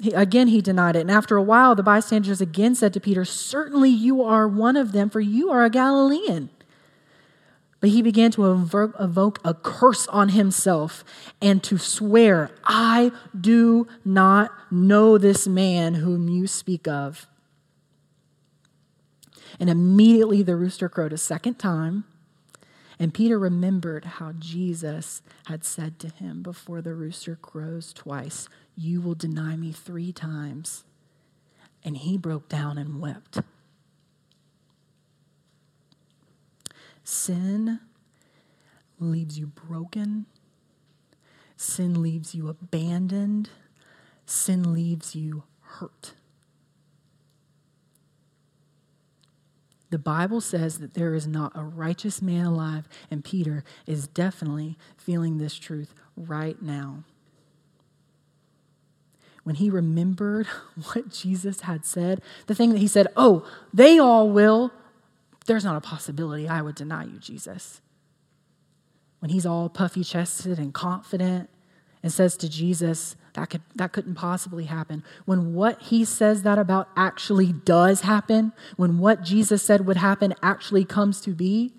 he, 0.00 0.12
again 0.12 0.48
he 0.48 0.60
denied 0.60 0.96
it. 0.96 1.00
And 1.00 1.10
after 1.10 1.36
a 1.36 1.42
while, 1.42 1.74
the 1.74 1.82
bystanders 1.82 2.40
again 2.40 2.74
said 2.74 2.92
to 2.94 3.00
Peter, 3.00 3.24
Certainly 3.24 3.90
you 3.90 4.22
are 4.22 4.48
one 4.48 4.76
of 4.76 4.92
them, 4.92 5.10
for 5.10 5.20
you 5.20 5.50
are 5.50 5.64
a 5.64 5.70
Galilean. 5.70 6.50
But 7.80 7.90
he 7.90 8.02
began 8.02 8.32
to 8.32 8.50
evoke 8.50 9.40
a 9.44 9.54
curse 9.54 10.08
on 10.08 10.30
himself 10.30 11.04
and 11.40 11.62
to 11.62 11.78
swear, 11.78 12.50
I 12.64 13.12
do 13.38 13.86
not 14.04 14.50
know 14.68 15.16
this 15.16 15.46
man 15.46 15.94
whom 15.94 16.28
you 16.28 16.48
speak 16.48 16.88
of. 16.88 17.28
And 19.60 19.70
immediately 19.70 20.42
the 20.42 20.56
rooster 20.56 20.88
crowed 20.88 21.12
a 21.12 21.18
second 21.18 21.60
time. 21.60 22.04
And 22.98 23.14
Peter 23.14 23.38
remembered 23.38 24.04
how 24.04 24.32
Jesus 24.32 25.22
had 25.46 25.64
said 25.64 25.98
to 26.00 26.08
him 26.08 26.42
before 26.42 26.82
the 26.82 26.94
rooster 26.94 27.36
crows 27.36 27.92
twice, 27.92 28.48
You 28.76 29.00
will 29.00 29.14
deny 29.14 29.56
me 29.56 29.70
three 29.72 30.12
times. 30.12 30.84
And 31.84 31.96
he 31.96 32.18
broke 32.18 32.48
down 32.48 32.76
and 32.76 33.00
wept. 33.00 33.38
Sin 37.04 37.78
leaves 38.98 39.38
you 39.38 39.46
broken, 39.46 40.26
sin 41.56 42.02
leaves 42.02 42.34
you 42.34 42.48
abandoned, 42.48 43.48
sin 44.26 44.74
leaves 44.74 45.14
you 45.14 45.44
hurt. 45.62 46.12
The 49.90 49.98
Bible 49.98 50.40
says 50.40 50.78
that 50.78 50.94
there 50.94 51.14
is 51.14 51.26
not 51.26 51.52
a 51.54 51.62
righteous 51.62 52.20
man 52.20 52.44
alive, 52.44 52.88
and 53.10 53.24
Peter 53.24 53.64
is 53.86 54.06
definitely 54.06 54.76
feeling 54.96 55.38
this 55.38 55.54
truth 55.58 55.94
right 56.16 56.60
now. 56.60 57.04
When 59.44 59.56
he 59.56 59.70
remembered 59.70 60.46
what 60.92 61.08
Jesus 61.08 61.62
had 61.62 61.86
said, 61.86 62.20
the 62.46 62.54
thing 62.54 62.70
that 62.72 62.80
he 62.80 62.86
said, 62.86 63.06
Oh, 63.16 63.46
they 63.72 63.98
all 63.98 64.28
will, 64.28 64.72
there's 65.46 65.64
not 65.64 65.76
a 65.76 65.80
possibility 65.80 66.46
I 66.46 66.60
would 66.60 66.74
deny 66.74 67.04
you, 67.04 67.18
Jesus. 67.18 67.80
When 69.20 69.30
he's 69.30 69.46
all 69.46 69.70
puffy 69.70 70.04
chested 70.04 70.58
and 70.58 70.74
confident 70.74 71.48
and 72.02 72.12
says 72.12 72.36
to 72.36 72.48
Jesus, 72.48 73.16
that, 73.38 73.50
could, 73.50 73.62
that 73.76 73.92
couldn't 73.92 74.16
possibly 74.16 74.64
happen. 74.64 75.04
When 75.24 75.54
what 75.54 75.80
he 75.80 76.04
says 76.04 76.42
that 76.42 76.58
about 76.58 76.88
actually 76.96 77.52
does 77.52 78.00
happen, 78.00 78.52
when 78.76 78.98
what 78.98 79.22
Jesus 79.22 79.62
said 79.62 79.86
would 79.86 79.96
happen 79.96 80.34
actually 80.42 80.84
comes 80.84 81.20
to 81.20 81.30
be, 81.30 81.72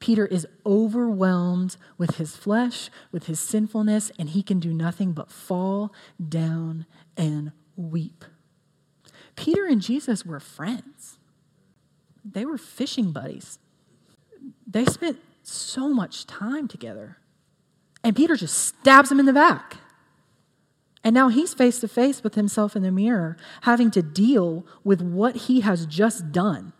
Peter 0.00 0.26
is 0.26 0.44
overwhelmed 0.66 1.76
with 1.98 2.16
his 2.16 2.34
flesh, 2.36 2.90
with 3.12 3.26
his 3.26 3.38
sinfulness, 3.38 4.10
and 4.18 4.30
he 4.30 4.42
can 4.42 4.58
do 4.58 4.74
nothing 4.74 5.12
but 5.12 5.30
fall 5.30 5.92
down 6.28 6.84
and 7.16 7.52
weep. 7.76 8.24
Peter 9.36 9.66
and 9.66 9.80
Jesus 9.80 10.26
were 10.26 10.40
friends, 10.40 11.18
they 12.24 12.44
were 12.44 12.58
fishing 12.58 13.12
buddies. 13.12 13.60
They 14.66 14.84
spent 14.84 15.20
so 15.44 15.90
much 15.90 16.26
time 16.26 16.66
together. 16.66 17.18
And 18.02 18.16
Peter 18.16 18.34
just 18.34 18.58
stabs 18.58 19.12
him 19.12 19.20
in 19.20 19.26
the 19.26 19.32
back. 19.32 19.76
And 21.06 21.14
now 21.14 21.28
he's 21.28 21.54
face 21.54 21.78
to 21.78 21.86
face 21.86 22.24
with 22.24 22.34
himself 22.34 22.74
in 22.74 22.82
the 22.82 22.90
mirror, 22.90 23.36
having 23.60 23.92
to 23.92 24.02
deal 24.02 24.66
with 24.82 25.00
what 25.00 25.36
he 25.36 25.60
has 25.60 25.86
just 25.86 26.32
done. 26.32 26.72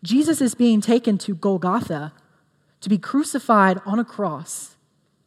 Jesus 0.00 0.40
is 0.40 0.54
being 0.54 0.80
taken 0.80 1.18
to 1.18 1.34
Golgotha 1.34 2.12
to 2.80 2.88
be 2.88 2.98
crucified 2.98 3.80
on 3.84 3.98
a 3.98 4.04
cross. 4.04 4.76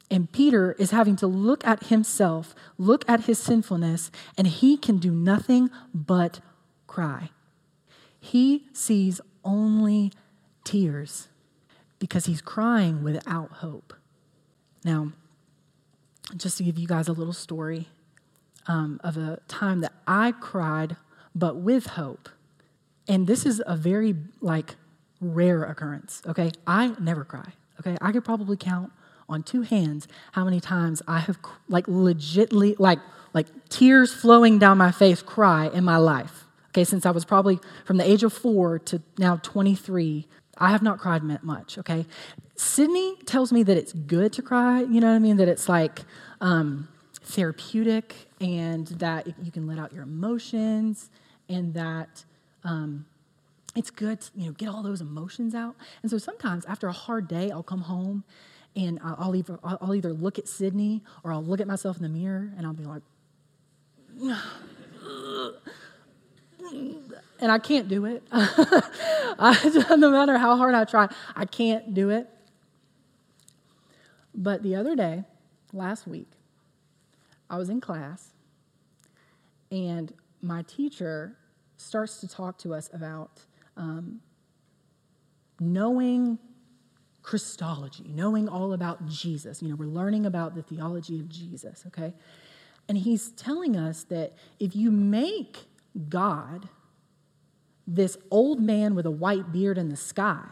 And 0.10 0.32
Peter 0.32 0.78
is 0.80 0.92
having 0.92 1.18
to 1.18 1.28
look 1.28 1.68
at 1.68 1.88
himself, 1.88 2.56
look 2.78 3.04
at 3.06 3.26
his 3.26 3.38
sinfulness, 3.38 4.12
and 4.38 4.48
he 4.48 4.78
can 4.78 4.98
do 4.98 5.12
nothing 5.12 5.70
but 5.94 6.40
cry. 6.88 7.32
He 8.18 8.68
sees 8.72 9.20
only 9.44 10.14
tears 10.64 11.28
because 12.00 12.28
he's 12.28 12.40
crying 12.40 13.04
without 13.04 13.52
hope. 13.56 13.94
Now, 14.86 15.12
just 16.38 16.58
to 16.60 16.64
give 16.64 16.80
you 16.80 16.88
guys 16.88 17.10
a 17.10 17.14
little 17.14 17.34
story 17.34 17.90
um, 18.68 19.00
of 19.04 19.18
a 19.18 19.40
time 19.48 19.82
that 19.82 19.94
I 20.08 20.32
cried, 20.32 20.96
but 21.34 21.58
with 21.58 21.88
hope. 21.88 22.30
And 23.08 23.28
this 23.28 23.46
is 23.46 23.62
a 23.66 23.76
very 23.76 24.16
like 24.42 24.76
rare 25.20 25.64
occurrence. 25.64 26.22
Okay, 26.28 26.52
I 26.66 26.94
never 27.00 27.24
cry. 27.24 27.54
Okay, 27.80 27.98
I 28.02 28.12
could 28.12 28.26
probably 28.26 28.58
count 28.58 28.92
on 29.28 29.44
two 29.44 29.62
hands 29.62 30.08
how 30.34 30.44
many 30.44 30.60
times 30.60 31.02
I 31.08 31.20
have 31.20 31.40
like 31.70 31.86
legitly 31.88 32.76
like 32.80 33.00
like 33.34 33.48
tears 33.70 34.14
flowing 34.14 34.60
down 34.60 34.78
my 34.78 34.92
face 34.92 35.22
cry 35.22 35.68
in 35.68 35.84
my 35.84 35.98
life. 35.98 36.46
Okay, 36.70 36.84
since 36.84 37.06
I 37.06 37.12
was 37.12 37.26
probably 37.26 37.60
from 37.86 37.98
the 37.98 38.10
age 38.10 38.24
of 38.24 38.32
four 38.32 38.80
to 38.80 39.02
now 39.18 39.38
23, 39.38 40.28
I 40.58 40.72
have 40.72 40.82
not 40.82 41.00
cried 41.00 41.24
much. 41.44 41.78
Okay, 41.78 42.06
Sydney 42.56 43.16
tells 43.26 43.52
me 43.52 43.64
that 43.64 43.78
it's 43.78 43.94
good 43.94 44.32
to 44.34 44.42
cry. 44.42 44.82
You 44.82 45.00
know 45.02 45.08
what 45.08 45.16
I 45.16 45.20
mean? 45.20 45.38
That 45.38 45.48
it's 45.48 45.68
like 45.68 46.02
um, 46.40 46.88
therapeutic 47.24 48.16
and 48.40 48.88
that 48.88 49.28
you 49.44 49.52
can 49.52 49.68
let 49.68 49.78
out 49.78 49.94
your 49.94 50.04
emotions 50.04 51.10
and 51.48 51.74
that 51.74 52.26
um, 52.64 53.06
it's 53.76 53.90
good 53.90 54.22
to 54.22 54.32
you 54.36 54.46
know 54.48 54.52
get 54.54 54.70
all 54.70 54.84
those 54.84 55.02
emotions 55.02 55.54
out. 55.56 55.76
And 56.02 56.10
so 56.10 56.18
sometimes 56.18 56.66
after 56.66 56.88
a 56.88 56.94
hard 56.94 57.28
day 57.28 57.52
i'll 57.52 57.64
come 57.64 57.82
home 57.82 58.24
and 58.76 59.00
i'll 59.04 59.36
either, 59.36 59.60
I'll 59.64 59.94
either 59.94 60.14
look 60.14 60.40
at 60.40 60.48
sydney 60.48 61.02
or 61.24 61.32
i'll 61.32 61.44
look 61.44 61.60
at 61.60 61.68
myself 61.68 61.98
in 61.98 62.04
the 62.04 62.10
mirror 62.10 62.52
and 62.58 62.66
i'll 62.66 62.74
be 62.74 62.86
like 62.86 63.04
and 67.40 67.52
i 67.52 67.60
can't 67.60 67.88
do 67.88 68.06
it. 68.06 68.24
No 69.42 70.12
matter 70.12 70.38
how 70.38 70.56
hard 70.58 70.74
i 70.74 70.86
try 70.86 71.08
i 71.36 71.46
can't 71.46 71.94
do 71.94 72.10
it. 72.10 72.30
But 74.34 74.64
the 74.64 74.76
other 74.76 74.96
day 74.96 75.24
last 75.74 76.08
week 76.08 76.28
I 77.52 77.58
was 77.58 77.70
in 77.70 77.82
class, 77.82 78.30
and 79.72 80.14
my 80.42 80.64
teacher 80.64 81.36
starts 81.76 82.22
to 82.22 82.28
talk 82.28 82.58
to 82.60 82.74
us 82.74 82.90
about 82.94 83.42
um, 83.76 84.22
knowing 85.60 86.40
Christology, 87.24 88.06
knowing 88.08 88.48
all 88.48 88.72
about 88.72 89.06
Jesus. 89.06 89.62
You 89.62 89.68
know, 89.68 89.76
we're 89.76 89.86
learning 89.86 90.26
about 90.26 90.56
the 90.56 90.64
theology 90.64 91.20
of 91.20 91.28
Jesus, 91.28 91.84
okay? 91.88 92.14
And 92.88 92.98
he's 92.98 93.32
telling 93.32 93.76
us 93.76 94.04
that 94.06 94.32
if 94.60 94.74
you 94.74 94.90
make 94.90 95.58
God 96.08 96.70
this 97.86 98.18
old 98.32 98.62
man 98.62 98.96
with 98.96 99.06
a 99.06 99.12
white 99.12 99.52
beard 99.52 99.78
in 99.78 99.90
the 99.90 99.98
sky, 99.98 100.46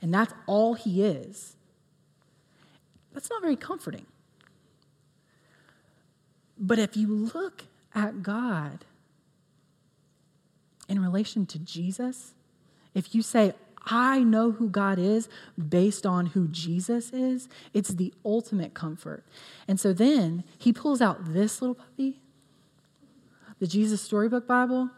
and 0.00 0.14
that's 0.14 0.32
all 0.46 0.74
he 0.74 1.02
is, 1.02 1.56
that's 3.12 3.28
not 3.30 3.42
very 3.42 3.56
comforting. 3.56 4.06
But 6.58 6.78
if 6.78 6.96
you 6.96 7.08
look 7.08 7.64
at 7.94 8.22
God 8.22 8.84
in 10.88 11.00
relation 11.00 11.46
to 11.46 11.58
Jesus, 11.58 12.34
if 12.94 13.14
you 13.14 13.22
say, 13.22 13.54
I 13.86 14.22
know 14.22 14.50
who 14.50 14.68
God 14.68 14.98
is 14.98 15.28
based 15.56 16.04
on 16.04 16.26
who 16.26 16.48
Jesus 16.48 17.12
is, 17.12 17.48
it's 17.72 17.90
the 17.90 18.12
ultimate 18.24 18.74
comfort. 18.74 19.24
And 19.68 19.78
so 19.78 19.92
then 19.92 20.44
he 20.58 20.72
pulls 20.72 21.00
out 21.00 21.32
this 21.32 21.62
little 21.62 21.76
puppy, 21.76 22.20
the 23.60 23.66
Jesus 23.66 24.00
Storybook 24.00 24.46
Bible. 24.46 24.90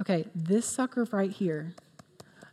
Okay, 0.00 0.26
this 0.34 0.66
sucker 0.66 1.06
right 1.12 1.30
here. 1.30 1.74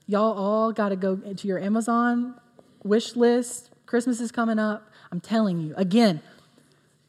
Y'all 0.06 0.38
all 0.38 0.72
got 0.72 0.90
to 0.90 0.96
go 0.96 1.16
to 1.16 1.48
your 1.48 1.60
Amazon 1.60 2.36
wish 2.84 3.16
list. 3.16 3.72
Christmas 3.86 4.22
is 4.22 4.32
coming 4.32 4.60
up. 4.60 4.92
I'm 5.12 5.20
telling 5.20 5.60
you. 5.60 5.74
Again, 5.76 6.22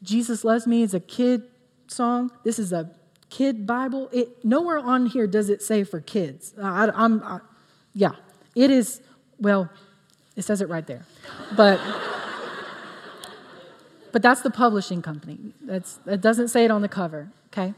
Jesus 0.03 0.43
Loves 0.43 0.65
Me 0.65 0.81
is 0.81 0.93
a 0.93 0.99
kid 0.99 1.43
song. 1.87 2.31
This 2.43 2.59
is 2.59 2.73
a 2.73 2.91
kid 3.29 3.65
Bible. 3.65 4.09
It, 4.11 4.43
nowhere 4.43 4.79
on 4.79 5.07
here 5.07 5.27
does 5.27 5.49
it 5.49 5.61
say 5.61 5.83
for 5.83 5.99
kids. 5.99 6.53
Uh, 6.57 6.91
I, 6.93 7.05
am 7.05 7.41
yeah, 7.93 8.11
it 8.55 8.71
is, 8.71 9.01
well, 9.39 9.69
it 10.35 10.43
says 10.43 10.61
it 10.61 10.69
right 10.69 10.85
there. 10.85 11.05
But, 11.55 11.79
but 14.11 14.21
that's 14.21 14.41
the 14.41 14.51
publishing 14.51 15.01
company. 15.01 15.39
That's, 15.61 15.99
it 16.05 16.21
doesn't 16.21 16.49
say 16.49 16.65
it 16.65 16.71
on 16.71 16.81
the 16.81 16.89
cover, 16.89 17.31
okay? 17.47 17.73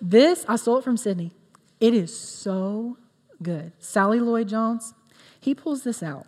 This, 0.00 0.44
I 0.48 0.56
stole 0.56 0.78
it 0.78 0.84
from 0.84 0.96
Sydney. 0.96 1.32
It 1.80 1.94
is 1.94 2.18
so 2.18 2.96
good. 3.42 3.72
Sally 3.78 4.20
Lloyd 4.20 4.48
Jones, 4.48 4.94
he 5.38 5.54
pulls 5.54 5.84
this 5.84 6.02
out 6.02 6.26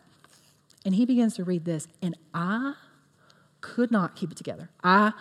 and 0.85 0.95
he 0.95 1.07
begins 1.07 1.35
to 1.37 1.45
read 1.45 1.65
this, 1.65 1.87
and 2.01 2.17
I 2.35 2.75
could 3.63 3.91
not 3.91 4.15
keep 4.15 4.31
it 4.31 4.37
together. 4.37 4.69
I 4.85 5.13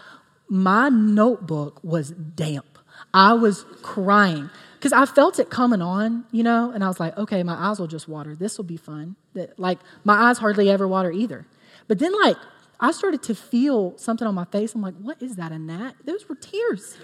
my 0.49 0.89
notebook 0.89 1.81
was 1.81 2.11
damp. 2.11 2.77
I 3.13 3.33
was 3.33 3.65
crying 3.81 4.49
because 4.77 4.91
I 4.91 5.05
felt 5.05 5.39
it 5.39 5.49
coming 5.49 5.81
on, 5.81 6.25
you 6.31 6.43
know, 6.43 6.71
and 6.71 6.83
I 6.83 6.87
was 6.87 6.99
like, 6.99 7.17
okay, 7.17 7.41
my 7.41 7.53
eyes 7.53 7.79
will 7.79 7.87
just 7.87 8.09
water. 8.09 8.35
This 8.35 8.57
will 8.57 8.65
be 8.65 8.75
fun. 8.75 9.15
That 9.33 9.57
like 9.57 9.79
my 10.03 10.29
eyes 10.29 10.39
hardly 10.39 10.69
ever 10.69 10.87
water 10.87 11.11
either. 11.11 11.45
But 11.87 11.99
then 11.99 12.11
like 12.21 12.35
I 12.81 12.91
started 12.91 13.23
to 13.23 13.35
feel 13.35 13.97
something 13.97 14.27
on 14.27 14.35
my 14.35 14.45
face. 14.45 14.75
I'm 14.75 14.81
like, 14.81 14.95
what 14.95 15.21
is 15.21 15.37
that? 15.37 15.51
A 15.51 15.59
gnat? 15.59 15.95
Those 16.03 16.27
were 16.27 16.35
tears. 16.35 16.97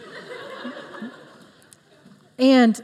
and 2.38 2.84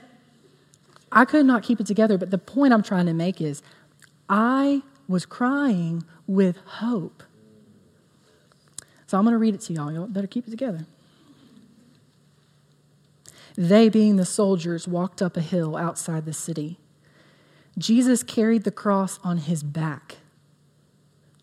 I 1.12 1.26
could 1.26 1.46
not 1.46 1.64
keep 1.64 1.80
it 1.80 1.88
together. 1.88 2.18
But 2.18 2.32
the 2.32 2.38
point 2.38 2.74
I'm 2.74 2.84
trying 2.84 3.08
to 3.08 3.14
make 3.14 3.42
is 3.42 3.62
I 4.30 4.84
was 5.08 5.26
crying 5.26 6.04
with 6.28 6.58
hope 6.58 7.24
so 9.14 9.20
I'm 9.20 9.26
going 9.26 9.34
to 9.34 9.38
read 9.38 9.54
it 9.54 9.62
to 9.62 9.74
y'all. 9.74 9.92
Y'all 9.92 10.08
better 10.08 10.26
keep 10.26 10.48
it 10.48 10.50
together. 10.50 10.88
They, 13.56 13.88
being 13.88 14.16
the 14.16 14.26
soldiers, 14.26 14.88
walked 14.88 15.22
up 15.22 15.38
a 15.38 15.42
hill 15.42 15.78
outside 15.78 16.26
the 16.26 16.34
city. 16.34 16.80
Jesus 17.78 18.24
carried 18.24 18.64
the 18.64 18.72
cross 18.72 19.20
on 19.24 19.38
his 19.38 19.62
back. 19.62 20.16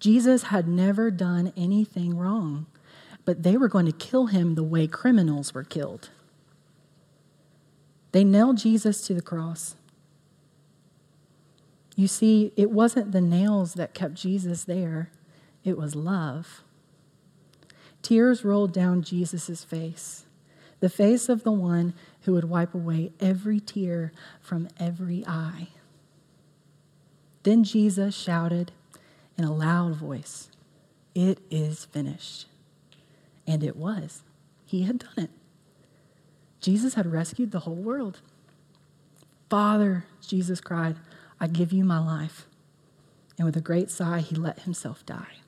Jesus 0.01 0.43
had 0.43 0.67
never 0.67 1.13
done 1.13 1.53
anything 1.57 2.19
wrong, 2.19 2.67
but 3.25 3.45
they 3.45 3.57
were 3.57 3.69
going 3.69 3.87
to 3.87 3.93
kill 3.93 4.27
him 4.27 4.57
the 4.57 4.65
way 4.65 4.89
criminals 4.89 5.55
were 5.55 5.63
killed. 5.63 6.11
They 8.11 8.25
nailed 8.25 8.59
Jesus 8.59 9.07
to 9.07 9.15
the 9.15 9.23
cross. 9.23 9.77
You 11.95 12.09
see, 12.09 12.53
it 12.57 12.73
wasn't 12.73 13.13
the 13.13 13.21
nails 13.21 13.75
that 13.75 13.95
kept 13.95 14.15
Jesus 14.15 14.65
there, 14.65 15.13
it 15.63 15.79
was 15.79 15.95
love. 15.95 16.65
Tears 18.03 18.45
rolled 18.45 18.73
down 18.73 19.03
Jesus' 19.03 19.65
face, 19.65 20.25
the 20.81 20.89
face 20.89 21.29
of 21.29 21.43
the 21.43 21.53
one 21.53 21.95
who 22.23 22.33
would 22.33 22.45
wipe 22.45 22.75
away 22.75 23.13
every 23.21 23.61
tear 23.61 24.13
from 24.41 24.69
every 24.79 25.25
eye. 25.27 25.69
Then 27.43 27.65
Jesus 27.65 28.15
shouted 28.15 28.73
in 29.37 29.45
a 29.45 29.53
loud 29.53 29.95
voice, 29.95 30.51
It 31.15 31.39
is 31.51 31.85
finished. 31.87 32.47
And 33.47 33.65
it 33.65 33.77
was. 33.77 34.23
He 34.67 34.83
had 34.83 34.99
done 34.99 35.25
it. 35.25 35.31
Jesus 36.61 36.95
had 36.95 37.11
rescued 37.11 37.51
the 37.51 37.61
whole 37.61 37.75
world. 37.75 38.21
Father, 39.49 40.05
Jesus 40.25 40.61
cried, 40.61 40.97
I 41.41 41.47
give 41.47 41.73
you 41.73 41.85
my 41.85 41.99
life. 41.99 42.47
And 43.39 43.47
with 43.47 43.57
a 43.57 43.63
great 43.63 43.91
sigh, 43.91 44.21
he 44.21 44.37
let 44.37 44.61
himself 44.61 45.05
die. 45.07 45.39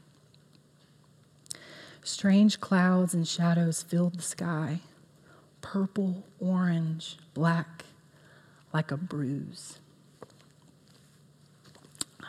Strange 2.02 2.60
clouds 2.60 3.14
and 3.14 3.26
shadows 3.26 3.82
filled 3.82 4.16
the 4.16 4.22
sky 4.22 4.80
purple, 5.60 6.24
orange, 6.40 7.16
black, 7.34 7.84
like 8.74 8.90
a 8.90 8.96
bruise. 8.96 9.78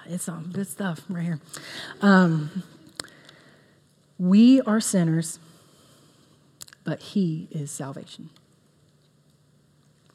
It's 0.05 0.25
some 0.25 0.51
good 0.51 0.67
stuff 0.67 1.01
right 1.09 1.23
here. 1.23 1.39
Um, 2.01 2.63
we 4.19 4.61
are 4.61 4.79
sinners, 4.79 5.39
but 6.83 6.99
He 7.01 7.47
is 7.49 7.71
salvation. 7.71 8.29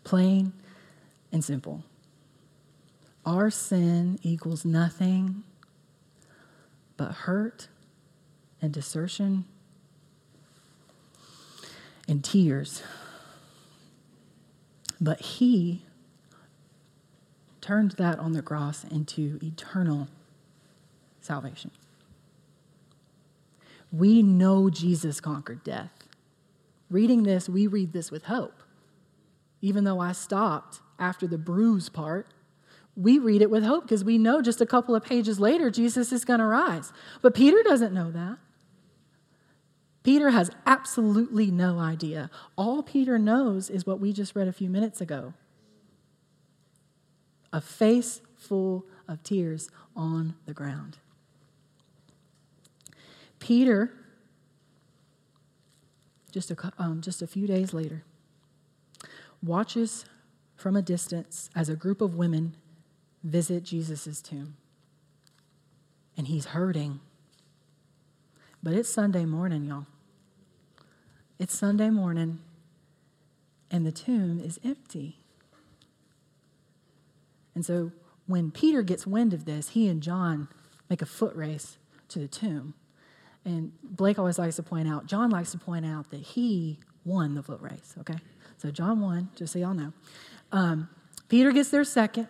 Plain 0.04 0.52
and 1.32 1.44
simple. 1.44 1.82
Our 3.26 3.50
sin 3.50 4.18
equals 4.22 4.64
nothing 4.64 5.42
but 6.96 7.12
hurt 7.12 7.68
and 8.60 8.72
desertion 8.72 9.44
and 12.08 12.24
tears. 12.24 12.82
But 15.00 15.20
he 15.20 15.82
turned 17.60 17.92
that 17.92 18.18
on 18.18 18.32
the 18.32 18.42
cross 18.42 18.84
into 18.84 19.38
eternal 19.42 20.08
salvation. 21.20 21.70
We 23.92 24.22
know 24.22 24.70
Jesus 24.70 25.20
conquered 25.20 25.62
death. 25.64 25.92
Reading 26.90 27.22
this, 27.22 27.48
we 27.48 27.66
read 27.66 27.92
this 27.92 28.10
with 28.10 28.24
hope. 28.24 28.62
Even 29.60 29.84
though 29.84 30.00
I 30.00 30.12
stopped 30.12 30.80
after 30.98 31.26
the 31.26 31.38
bruise 31.38 31.88
part, 31.88 32.28
we 32.96 33.18
read 33.18 33.42
it 33.42 33.50
with 33.50 33.62
hope 33.64 33.84
because 33.84 34.04
we 34.04 34.18
know 34.18 34.42
just 34.42 34.60
a 34.60 34.66
couple 34.66 34.94
of 34.94 35.04
pages 35.04 35.38
later 35.38 35.70
Jesus 35.70 36.10
is 36.10 36.24
going 36.24 36.40
to 36.40 36.46
rise. 36.46 36.92
But 37.22 37.34
Peter 37.34 37.62
doesn't 37.62 37.92
know 37.92 38.10
that. 38.10 38.38
Peter 40.02 40.30
has 40.30 40.50
absolutely 40.66 41.50
no 41.50 41.78
idea. 41.78 42.30
All 42.56 42.82
Peter 42.82 43.18
knows 43.18 43.68
is 43.68 43.86
what 43.86 44.00
we 44.00 44.12
just 44.12 44.34
read 44.34 44.48
a 44.48 44.52
few 44.52 44.70
minutes 44.70 45.00
ago 45.00 45.34
a 47.52 47.60
face 47.60 48.20
full 48.36 48.84
of 49.08 49.22
tears 49.22 49.70
on 49.96 50.34
the 50.46 50.52
ground. 50.52 50.98
Peter, 53.38 53.90
just 56.30 56.50
a, 56.50 56.72
um, 56.78 57.00
just 57.00 57.22
a 57.22 57.26
few 57.26 57.46
days 57.46 57.72
later, 57.72 58.04
watches 59.42 60.04
from 60.56 60.76
a 60.76 60.82
distance 60.82 61.48
as 61.54 61.68
a 61.68 61.76
group 61.76 62.00
of 62.00 62.16
women 62.16 62.54
visit 63.22 63.62
Jesus' 63.62 64.20
tomb. 64.20 64.56
And 66.16 66.26
he's 66.26 66.46
hurting. 66.46 67.00
But 68.62 68.74
it's 68.74 68.88
Sunday 68.88 69.24
morning, 69.24 69.64
y'all. 69.64 69.86
It's 71.38 71.56
Sunday 71.56 71.90
morning, 71.90 72.40
and 73.70 73.86
the 73.86 73.92
tomb 73.92 74.40
is 74.40 74.58
empty. 74.64 75.18
And 77.54 77.64
so 77.64 77.92
when 78.26 78.50
Peter 78.50 78.82
gets 78.82 79.06
wind 79.06 79.32
of 79.32 79.44
this, 79.44 79.70
he 79.70 79.88
and 79.88 80.02
John 80.02 80.48
make 80.90 81.02
a 81.02 81.06
foot 81.06 81.34
race 81.36 81.78
to 82.08 82.18
the 82.18 82.28
tomb. 82.28 82.74
And 83.44 83.72
Blake 83.82 84.18
always 84.18 84.38
likes 84.38 84.56
to 84.56 84.62
point 84.62 84.88
out, 84.88 85.06
John 85.06 85.30
likes 85.30 85.52
to 85.52 85.58
point 85.58 85.86
out 85.86 86.10
that 86.10 86.20
he 86.20 86.78
won 87.04 87.34
the 87.34 87.42
foot 87.42 87.60
race, 87.60 87.94
okay? 88.00 88.18
So 88.56 88.70
John 88.70 89.00
won, 89.00 89.30
just 89.36 89.52
so 89.52 89.58
y'all 89.60 89.74
know. 89.74 89.92
Um, 90.50 90.88
Peter 91.28 91.52
gets 91.52 91.70
there 91.70 91.84
second, 91.84 92.28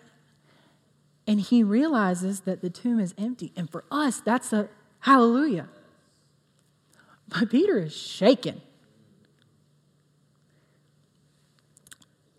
and 1.26 1.40
he 1.40 1.62
realizes 1.62 2.40
that 2.40 2.60
the 2.60 2.70
tomb 2.70 3.00
is 3.00 3.14
empty. 3.16 3.52
And 3.56 3.70
for 3.70 3.84
us, 3.90 4.20
that's 4.20 4.52
a 4.52 4.68
hallelujah. 5.00 5.68
But 7.28 7.50
Peter 7.50 7.78
is 7.78 7.94
shaken. 7.94 8.60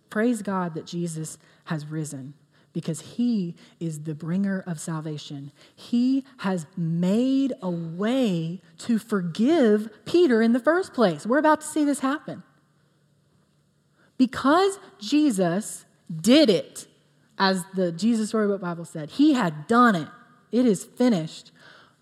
Praise 0.10 0.42
God 0.42 0.74
that 0.74 0.86
Jesus 0.86 1.38
has 1.66 1.86
risen 1.86 2.34
because 2.74 3.02
he 3.02 3.56
is 3.80 4.04
the 4.04 4.16
bringer 4.16 4.64
of 4.66 4.80
salvation. 4.80 5.52
He 5.76 6.24
has 6.40 6.66
made 6.78 7.54
a 7.62 7.70
way 7.70 8.62
to 8.80 9.00
forgive 9.00 9.90
Peter 10.06 10.42
in 10.42 10.54
the 10.54 10.60
first 10.60 10.94
place. 10.94 11.26
We're 11.26 11.40
about 11.40 11.62
to 11.62 11.68
see 11.68 11.84
this 11.84 12.00
happen. 12.00 12.44
Because 14.18 14.80
Jesus 15.00 15.86
did 16.22 16.50
it, 16.50 16.88
as 17.38 17.64
the 17.74 17.92
Jesus 17.92 18.30
Storybook 18.30 18.62
Bible 18.62 18.86
said, 18.86 19.12
he 19.12 19.34
had 19.34 19.68
done 19.68 19.96
it. 19.96 20.08
It 20.52 20.66
is 20.66 20.84
finished. 20.84 21.52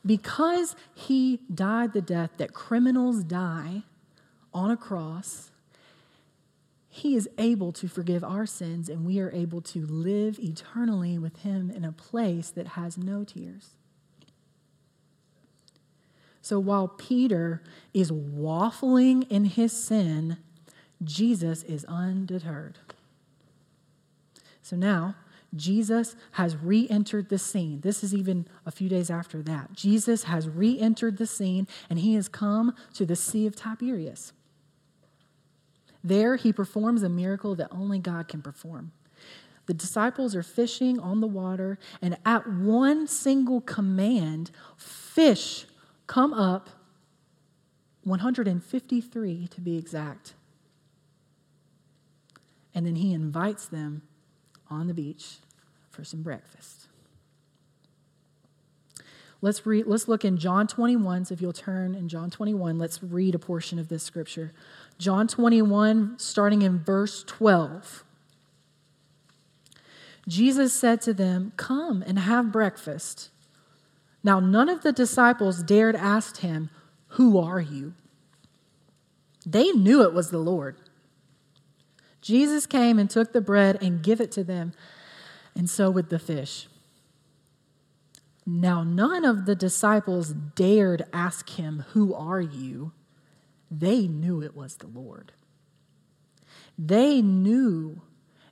Because 0.08 0.76
he 0.96 1.42
died 1.54 1.94
the 1.94 2.02
death 2.02 2.32
that 2.38 2.54
criminals 2.54 3.24
die 3.24 3.84
on 4.54 4.72
a 4.72 4.78
cross, 4.78 5.52
he 6.90 7.16
is 7.16 7.30
able 7.38 7.72
to 7.74 7.88
forgive 7.88 8.24
our 8.24 8.48
sins, 8.48 8.90
and 8.90 9.06
we 9.06 9.20
are 9.20 9.32
able 9.32 9.62
to 9.62 9.86
live 9.86 10.40
eternally 10.40 11.20
with 11.20 11.38
Him 11.42 11.70
in 11.70 11.86
a 11.86 11.92
place 11.92 12.50
that 12.50 12.70
has 12.70 12.98
no 12.98 13.24
tears. 13.24 13.76
So 16.42 16.60
while 16.60 16.88
Peter 16.88 17.62
is 17.94 18.10
waffling 18.10 19.30
in 19.30 19.46
his 19.46 19.74
sin, 19.74 20.38
Jesus 21.04 21.62
is 21.64 21.84
undeterred. 21.86 22.80
So 24.64 24.76
now, 24.76 25.16
Jesus 25.56 26.16
has 26.32 26.58
re 26.58 26.88
entered 26.90 27.30
the 27.30 27.38
scene. 27.38 27.82
This 27.82 28.04
is 28.04 28.14
even 28.14 28.48
a 28.66 28.72
few 28.72 28.90
days 28.90 29.10
after 29.10 29.42
that. 29.44 29.74
Jesus 29.74 30.24
has 30.24 30.50
re 30.50 30.78
entered 30.80 31.18
the 31.18 31.26
scene 31.26 31.68
and 31.90 32.00
he 32.00 32.16
has 32.16 32.28
come 32.28 32.76
to 32.94 33.06
the 33.06 33.16
Sea 33.16 33.48
of 33.48 33.56
Tiberias. 33.56 34.34
There, 36.04 36.36
he 36.36 36.54
performs 36.54 37.04
a 37.04 37.10
miracle 37.10 37.56
that 37.56 37.70
only 37.72 38.00
God 38.00 38.28
can 38.28 38.42
perform. 38.42 38.92
The 39.66 39.74
disciples 39.74 40.36
are 40.36 40.44
fishing 40.44 40.98
on 41.00 41.20
the 41.20 41.28
water, 41.28 41.78
and 42.02 42.18
at 42.26 42.50
one 42.50 43.06
single 43.06 43.60
command, 43.60 44.50
fish 44.78 45.66
come 46.08 46.34
up 46.34 46.70
153 48.06 49.48
to 49.48 49.62
be 49.62 49.78
exact. 49.78 50.34
And 52.74 52.86
then 52.86 52.96
he 52.96 53.14
invites 53.14 53.66
them 53.66 54.04
on 54.70 54.88
the 54.88 54.94
beach 54.94 55.38
for 55.90 56.04
some 56.04 56.22
breakfast. 56.22 56.88
Let's, 59.42 59.66
read, 59.66 59.86
let's 59.86 60.08
look 60.08 60.26
in 60.26 60.38
John 60.38 60.68
21. 60.68 61.26
So 61.26 61.34
if 61.34 61.42
you'll 61.42 61.54
turn 61.54 61.94
in 61.94 62.10
John 62.10 62.30
21, 62.30 62.80
let's 62.80 63.04
read 63.04 63.36
a 63.36 63.40
portion 63.40 63.78
of 63.78 63.88
this 63.88 64.04
scripture. 64.04 64.52
John 64.98 65.28
21, 65.28 66.18
starting 66.18 66.64
in 66.64 66.80
verse 66.80 67.24
12. 67.24 68.04
Jesus 70.28 70.74
said 70.74 71.02
to 71.02 71.14
them, 71.14 71.54
Come 71.56 72.04
and 72.06 72.20
have 72.20 72.52
breakfast. 72.52 73.30
Now, 74.24 74.40
none 74.40 74.70
of 74.70 74.82
the 74.82 74.92
disciples 74.92 75.62
dared 75.62 75.96
ask 75.96 76.38
him, 76.38 76.70
Who 77.10 77.38
are 77.38 77.62
you? 77.62 77.94
They 79.46 79.72
knew 79.72 80.04
it 80.04 80.14
was 80.14 80.32
the 80.32 80.40
Lord. 80.40 80.78
Jesus 82.22 82.66
came 82.66 83.00
and 83.00 83.10
took 83.10 83.34
the 83.34 83.42
bread 83.42 83.82
and 83.82 84.02
gave 84.02 84.20
it 84.20 84.32
to 84.34 84.44
them, 84.44 84.74
and 85.56 85.70
so 85.70 85.90
with 85.90 86.10
the 86.10 86.20
fish. 86.20 86.68
Now, 88.46 88.84
none 88.84 89.26
of 89.26 89.46
the 89.46 89.56
disciples 89.56 90.30
dared 90.30 91.06
ask 91.12 91.50
him, 91.52 91.84
Who 91.94 92.14
are 92.14 92.42
you? 92.42 92.94
They 93.70 94.08
knew 94.08 94.42
it 94.42 94.56
was 94.56 94.78
the 94.78 94.88
Lord. 94.88 95.34
They 96.78 97.22
knew 97.22 98.02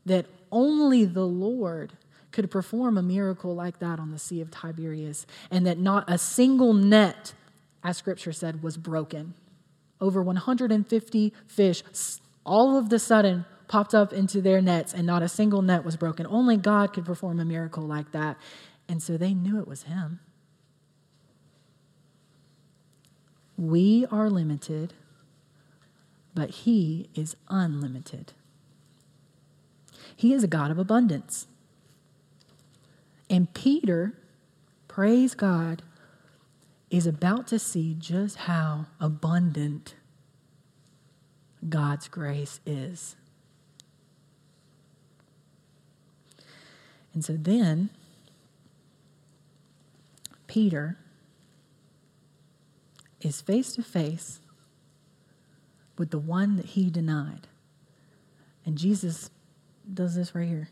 that 0.05 0.25
only 0.51 1.05
the 1.05 1.25
Lord 1.25 1.93
could 2.31 2.51
perform 2.51 2.97
a 2.97 3.01
miracle 3.01 3.55
like 3.55 3.79
that 3.79 3.99
on 3.99 4.11
the 4.11 4.19
Sea 4.19 4.41
of 4.41 4.51
Tiberias, 4.51 5.25
and 5.49 5.65
that 5.65 5.79
not 5.79 6.03
a 6.09 6.17
single 6.17 6.73
net, 6.73 7.33
as 7.83 7.97
scripture 7.97 8.33
said, 8.33 8.61
was 8.61 8.75
broken. 8.75 9.33
Over 10.01 10.21
150 10.21 11.33
fish 11.47 11.83
all 12.45 12.77
of 12.77 12.89
the 12.89 12.99
sudden 12.99 13.45
popped 13.75 13.93
up 13.93 14.13
into 14.13 14.39
their 14.39 14.61
nets 14.61 14.93
and 14.93 15.05
not 15.05 15.21
a 15.21 15.27
single 15.27 15.61
net 15.61 15.83
was 15.83 15.97
broken. 15.97 16.25
Only 16.27 16.55
God 16.55 16.93
could 16.93 17.03
perform 17.03 17.41
a 17.41 17.43
miracle 17.43 17.83
like 17.83 18.13
that. 18.13 18.37
And 18.87 19.03
so 19.03 19.17
they 19.17 19.33
knew 19.33 19.59
it 19.59 19.67
was 19.67 19.83
him. 19.83 20.21
We 23.57 24.05
are 24.09 24.29
limited, 24.29 24.93
but 26.33 26.51
he 26.51 27.09
is 27.15 27.35
unlimited. 27.49 28.31
He 30.15 30.31
is 30.31 30.41
a 30.41 30.47
God 30.47 30.71
of 30.71 30.79
abundance. 30.79 31.47
And 33.29 33.53
Peter, 33.53 34.13
praise 34.87 35.35
God, 35.35 35.81
is 36.89 37.05
about 37.05 37.45
to 37.47 37.59
see 37.59 37.93
just 37.93 38.37
how 38.37 38.85
abundant 39.01 39.95
God's 41.67 42.07
grace 42.07 42.61
is. 42.65 43.17
And 47.15 47.23
so 47.23 47.37
then, 47.37 47.89
Peter 50.47 50.97
is 53.21 53.41
face 53.41 53.73
to 53.75 53.81
face 53.81 54.41
with 55.97 56.11
the 56.11 56.19
one 56.19 56.57
that 56.57 56.65
he 56.67 56.89
denied. 56.89 57.47
And 58.65 58.77
Jesus 58.77 59.29
does 59.91 60.15
this 60.15 60.35
right 60.35 60.47
here. 60.47 60.69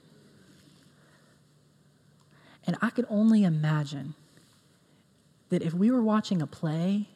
And 2.67 2.77
I 2.81 2.89
could 2.89 3.05
only 3.09 3.45
imagine 3.45 4.13
that 5.49 5.61
if 5.61 5.73
we 5.73 5.89
were 5.89 6.01
watching 6.01 6.41
a 6.41 6.47
play, 6.47 7.07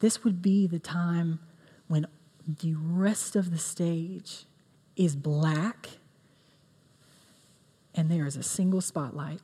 this 0.00 0.24
would 0.24 0.40
be 0.40 0.66
the 0.66 0.78
time 0.78 1.38
when 1.86 2.06
the 2.46 2.74
rest 2.74 3.36
of 3.36 3.50
the 3.50 3.58
stage 3.58 4.46
is 4.96 5.14
black 5.16 5.98
and 7.96 8.10
there 8.10 8.26
is 8.26 8.36
a 8.36 8.42
single 8.42 8.80
spotlight 8.80 9.40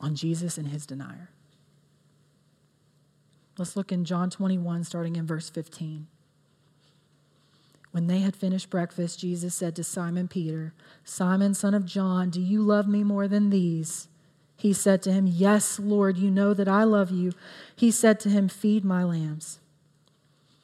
on 0.00 0.14
Jesus 0.16 0.58
and 0.58 0.68
his 0.68 0.86
denier. 0.86 1.30
Let's 3.58 3.76
look 3.76 3.92
in 3.92 4.04
John 4.04 4.30
21, 4.30 4.84
starting 4.84 5.16
in 5.16 5.26
verse 5.26 5.50
15. 5.50 6.06
When 7.92 8.06
they 8.06 8.20
had 8.20 8.34
finished 8.34 8.70
breakfast, 8.70 9.20
Jesus 9.20 9.54
said 9.54 9.76
to 9.76 9.84
Simon 9.84 10.26
Peter, 10.26 10.72
Simon, 11.04 11.52
son 11.52 11.74
of 11.74 11.84
John, 11.84 12.30
do 12.30 12.40
you 12.40 12.62
love 12.62 12.88
me 12.88 13.04
more 13.04 13.28
than 13.28 13.50
these? 13.50 14.08
He 14.56 14.72
said 14.72 15.02
to 15.02 15.12
him, 15.12 15.26
Yes, 15.26 15.78
Lord, 15.78 16.16
you 16.16 16.30
know 16.30 16.54
that 16.54 16.68
I 16.68 16.84
love 16.84 17.10
you. 17.10 17.32
He 17.76 17.90
said 17.90 18.18
to 18.20 18.30
him, 18.30 18.48
Feed 18.48 18.84
my 18.84 19.04
lambs. 19.04 19.58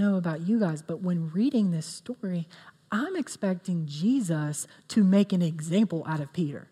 know 0.00 0.16
about 0.16 0.40
you 0.40 0.58
guys, 0.58 0.82
but 0.82 1.02
when 1.02 1.30
reading 1.30 1.70
this 1.70 1.86
story, 1.86 2.48
I'm 2.90 3.14
expecting 3.16 3.86
Jesus 3.86 4.66
to 4.88 5.04
make 5.04 5.32
an 5.32 5.42
example 5.42 6.04
out 6.08 6.20
of 6.20 6.32
Peter. 6.32 6.68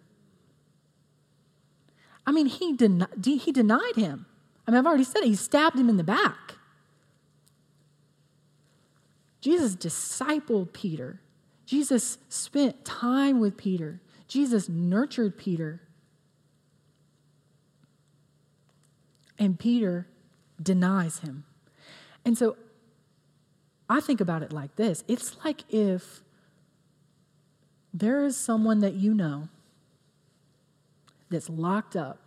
I 2.26 2.32
mean, 2.32 2.46
he, 2.46 2.74
den- 2.74 3.06
he 3.22 3.52
denied 3.52 3.94
him. 3.96 4.26
I 4.66 4.70
mean, 4.70 4.78
I've 4.78 4.86
already 4.86 5.04
said 5.04 5.22
it, 5.22 5.28
he 5.28 5.34
stabbed 5.34 5.78
him 5.78 5.88
in 5.88 5.96
the 5.96 6.04
back. 6.04 6.54
Jesus 9.40 9.76
discipled 9.76 10.72
Peter. 10.72 11.20
Jesus 11.64 12.18
spent 12.28 12.84
time 12.84 13.40
with 13.40 13.56
Peter. 13.56 14.00
Jesus 14.26 14.68
nurtured 14.68 15.38
Peter. 15.38 15.80
And 19.38 19.58
Peter 19.58 20.06
denies 20.60 21.20
him. 21.20 21.44
And 22.24 22.36
so 22.36 22.56
I 23.88 24.00
think 24.00 24.20
about 24.20 24.42
it 24.42 24.52
like 24.52 24.76
this 24.76 25.04
it's 25.08 25.36
like 25.44 25.64
if 25.70 26.20
there 27.92 28.24
is 28.24 28.36
someone 28.36 28.80
that 28.80 28.94
you 28.94 29.14
know 29.14 29.48
that's 31.30 31.48
locked 31.48 31.96
up 31.96 32.18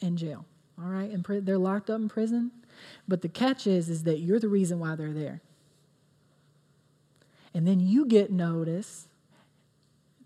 in 0.00 0.16
jail, 0.16 0.44
all 0.78 0.88
right? 0.88 1.10
And 1.10 1.24
they're 1.46 1.58
locked 1.58 1.90
up 1.90 2.00
in 2.00 2.08
prison, 2.08 2.50
but 3.08 3.22
the 3.22 3.28
catch 3.28 3.66
is, 3.66 3.88
is 3.88 4.04
that 4.04 4.18
you're 4.18 4.40
the 4.40 4.48
reason 4.48 4.78
why 4.78 4.94
they're 4.96 5.12
there. 5.12 5.40
And 7.54 7.66
then 7.66 7.80
you 7.80 8.06
get 8.06 8.30
notice 8.30 9.06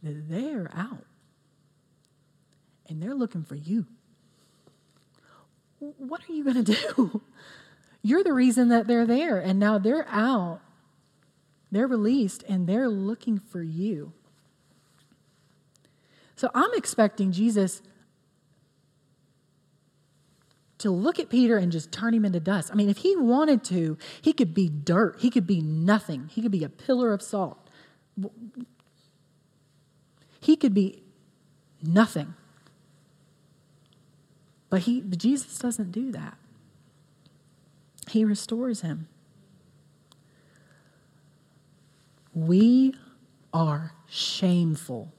that 0.02 0.28
they're 0.28 0.70
out 0.74 1.04
and 2.88 3.02
they're 3.02 3.14
looking 3.14 3.44
for 3.44 3.54
you. 3.54 3.86
What 5.78 6.22
are 6.28 6.32
you 6.32 6.42
going 6.42 6.64
to 6.64 6.74
do? 6.74 7.22
You're 8.02 8.24
the 8.24 8.32
reason 8.32 8.68
that 8.68 8.86
they're 8.86 9.06
there, 9.06 9.38
and 9.38 9.58
now 9.58 9.78
they're 9.78 10.06
out. 10.08 10.60
They're 11.70 11.86
released, 11.86 12.44
and 12.48 12.66
they're 12.66 12.88
looking 12.88 13.38
for 13.38 13.62
you. 13.62 14.12
So 16.36 16.50
I'm 16.54 16.70
expecting 16.74 17.32
Jesus 17.32 17.82
to 20.78 20.90
look 20.90 21.18
at 21.18 21.28
Peter 21.28 21.56
and 21.56 21.72
just 21.72 21.90
turn 21.90 22.14
him 22.14 22.24
into 22.24 22.40
dust. 22.40 22.70
I 22.72 22.76
mean, 22.76 22.88
if 22.88 22.98
he 22.98 23.16
wanted 23.16 23.64
to, 23.64 23.98
he 24.22 24.32
could 24.32 24.54
be 24.54 24.68
dirt, 24.68 25.16
he 25.18 25.30
could 25.30 25.46
be 25.46 25.60
nothing, 25.60 26.30
he 26.32 26.40
could 26.40 26.52
be 26.52 26.62
a 26.64 26.68
pillar 26.68 27.12
of 27.12 27.20
salt. 27.20 27.58
He 30.40 30.56
could 30.56 30.74
be 30.74 31.02
nothing. 31.82 32.34
But 34.70 34.82
he 34.82 35.00
but 35.00 35.18
Jesus 35.18 35.58
doesn't 35.58 35.92
do 35.92 36.12
that. 36.12 36.36
He 38.10 38.24
restores 38.24 38.80
him. 38.80 39.08
We 42.34 42.94
are 43.52 43.92
shameful, 44.08 45.12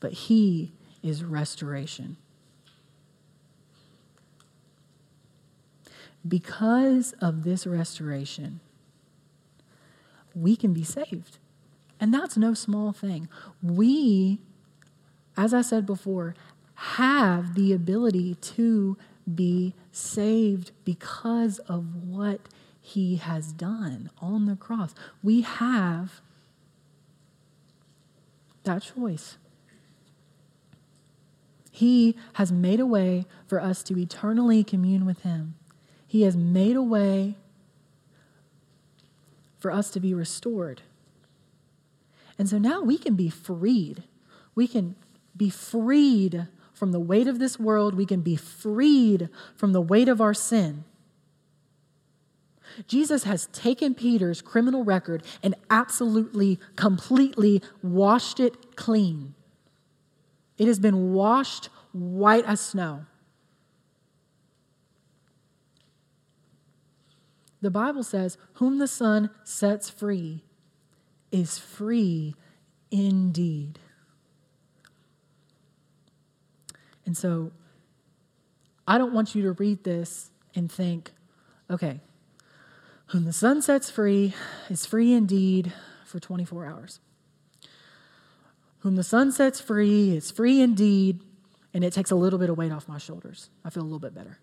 but 0.00 0.12
He 0.12 0.72
is 1.02 1.22
restoration. 1.22 2.16
Because 6.26 7.14
of 7.20 7.44
this 7.44 7.66
restoration, 7.66 8.60
we 10.34 10.56
can 10.56 10.72
be 10.72 10.82
saved. 10.82 11.38
And 12.00 12.12
that's 12.12 12.36
no 12.36 12.52
small 12.54 12.92
thing. 12.92 13.28
We, 13.62 14.40
as 15.36 15.54
I 15.54 15.62
said 15.62 15.86
before, 15.86 16.34
have 16.74 17.54
the 17.54 17.72
ability 17.72 18.34
to 18.34 18.96
be 19.32 19.74
saved 19.92 20.72
because 20.84 21.58
of 21.60 22.04
what 22.04 22.40
he 22.80 23.16
has 23.16 23.52
done 23.52 24.10
on 24.20 24.46
the 24.46 24.56
cross. 24.56 24.94
We 25.22 25.40
have 25.40 26.20
that 28.62 28.82
choice. 28.82 29.38
He 31.72 32.16
has 32.34 32.52
made 32.52 32.80
a 32.80 32.86
way 32.86 33.26
for 33.46 33.60
us 33.60 33.82
to 33.84 33.98
eternally 33.98 34.62
commune 34.64 35.04
with 35.04 35.22
him. 35.22 35.56
He 36.06 36.22
has 36.22 36.36
made 36.36 36.76
a 36.76 36.82
way 36.82 37.36
for 39.58 39.70
us 39.70 39.90
to 39.90 40.00
be 40.00 40.14
restored. 40.14 40.82
And 42.38 42.48
so 42.48 42.58
now 42.58 42.82
we 42.82 42.98
can 42.98 43.14
be 43.14 43.28
freed. 43.28 44.04
We 44.54 44.68
can 44.68 44.94
be 45.36 45.50
freed 45.50 46.46
from 46.76 46.92
the 46.92 47.00
weight 47.00 47.26
of 47.26 47.38
this 47.38 47.58
world. 47.58 47.94
We 47.94 48.06
can 48.06 48.20
be 48.20 48.36
freed 48.36 49.28
from 49.56 49.72
the 49.72 49.80
weight 49.80 50.08
of 50.08 50.20
our 50.20 50.34
sin. 50.34 50.84
Jesus 52.86 53.24
has 53.24 53.46
taken 53.46 53.94
Peter's 53.94 54.42
criminal 54.42 54.84
record 54.84 55.22
and 55.42 55.54
absolutely, 55.70 56.60
completely 56.76 57.62
washed 57.82 58.38
it 58.38 58.76
clean. 58.76 59.34
It 60.58 60.66
has 60.66 60.78
been 60.78 61.12
washed 61.12 61.70
white 61.92 62.44
as 62.44 62.60
snow. 62.60 63.06
The 67.62 67.70
Bible 67.70 68.02
says, 68.02 68.36
Whom 68.54 68.78
the 68.78 68.88
Son 68.88 69.30
sets 69.42 69.88
free 69.88 70.44
is 71.32 71.58
free 71.58 72.34
indeed. 72.90 73.78
And 77.06 77.16
so 77.16 77.52
I 78.86 78.98
don't 78.98 79.14
want 79.14 79.34
you 79.34 79.42
to 79.44 79.52
read 79.52 79.84
this 79.84 80.30
and 80.54 80.70
think, 80.70 81.12
okay, 81.70 82.00
whom 83.06 83.24
the 83.24 83.32
Son 83.32 83.62
sets 83.62 83.88
free 83.88 84.34
is 84.68 84.84
free 84.84 85.12
indeed 85.12 85.72
for 86.04 86.20
24 86.20 86.66
hours. 86.66 87.00
Whom 88.80 88.96
the 88.96 89.04
Son 89.04 89.32
sets 89.32 89.60
free 89.60 90.16
is 90.16 90.30
free 90.30 90.60
indeed, 90.60 91.20
and 91.72 91.84
it 91.84 91.92
takes 91.92 92.10
a 92.10 92.16
little 92.16 92.38
bit 92.38 92.50
of 92.50 92.58
weight 92.58 92.72
off 92.72 92.88
my 92.88 92.98
shoulders. 92.98 93.50
I 93.64 93.70
feel 93.70 93.82
a 93.82 93.84
little 93.84 93.98
bit 93.98 94.14
better. 94.14 94.38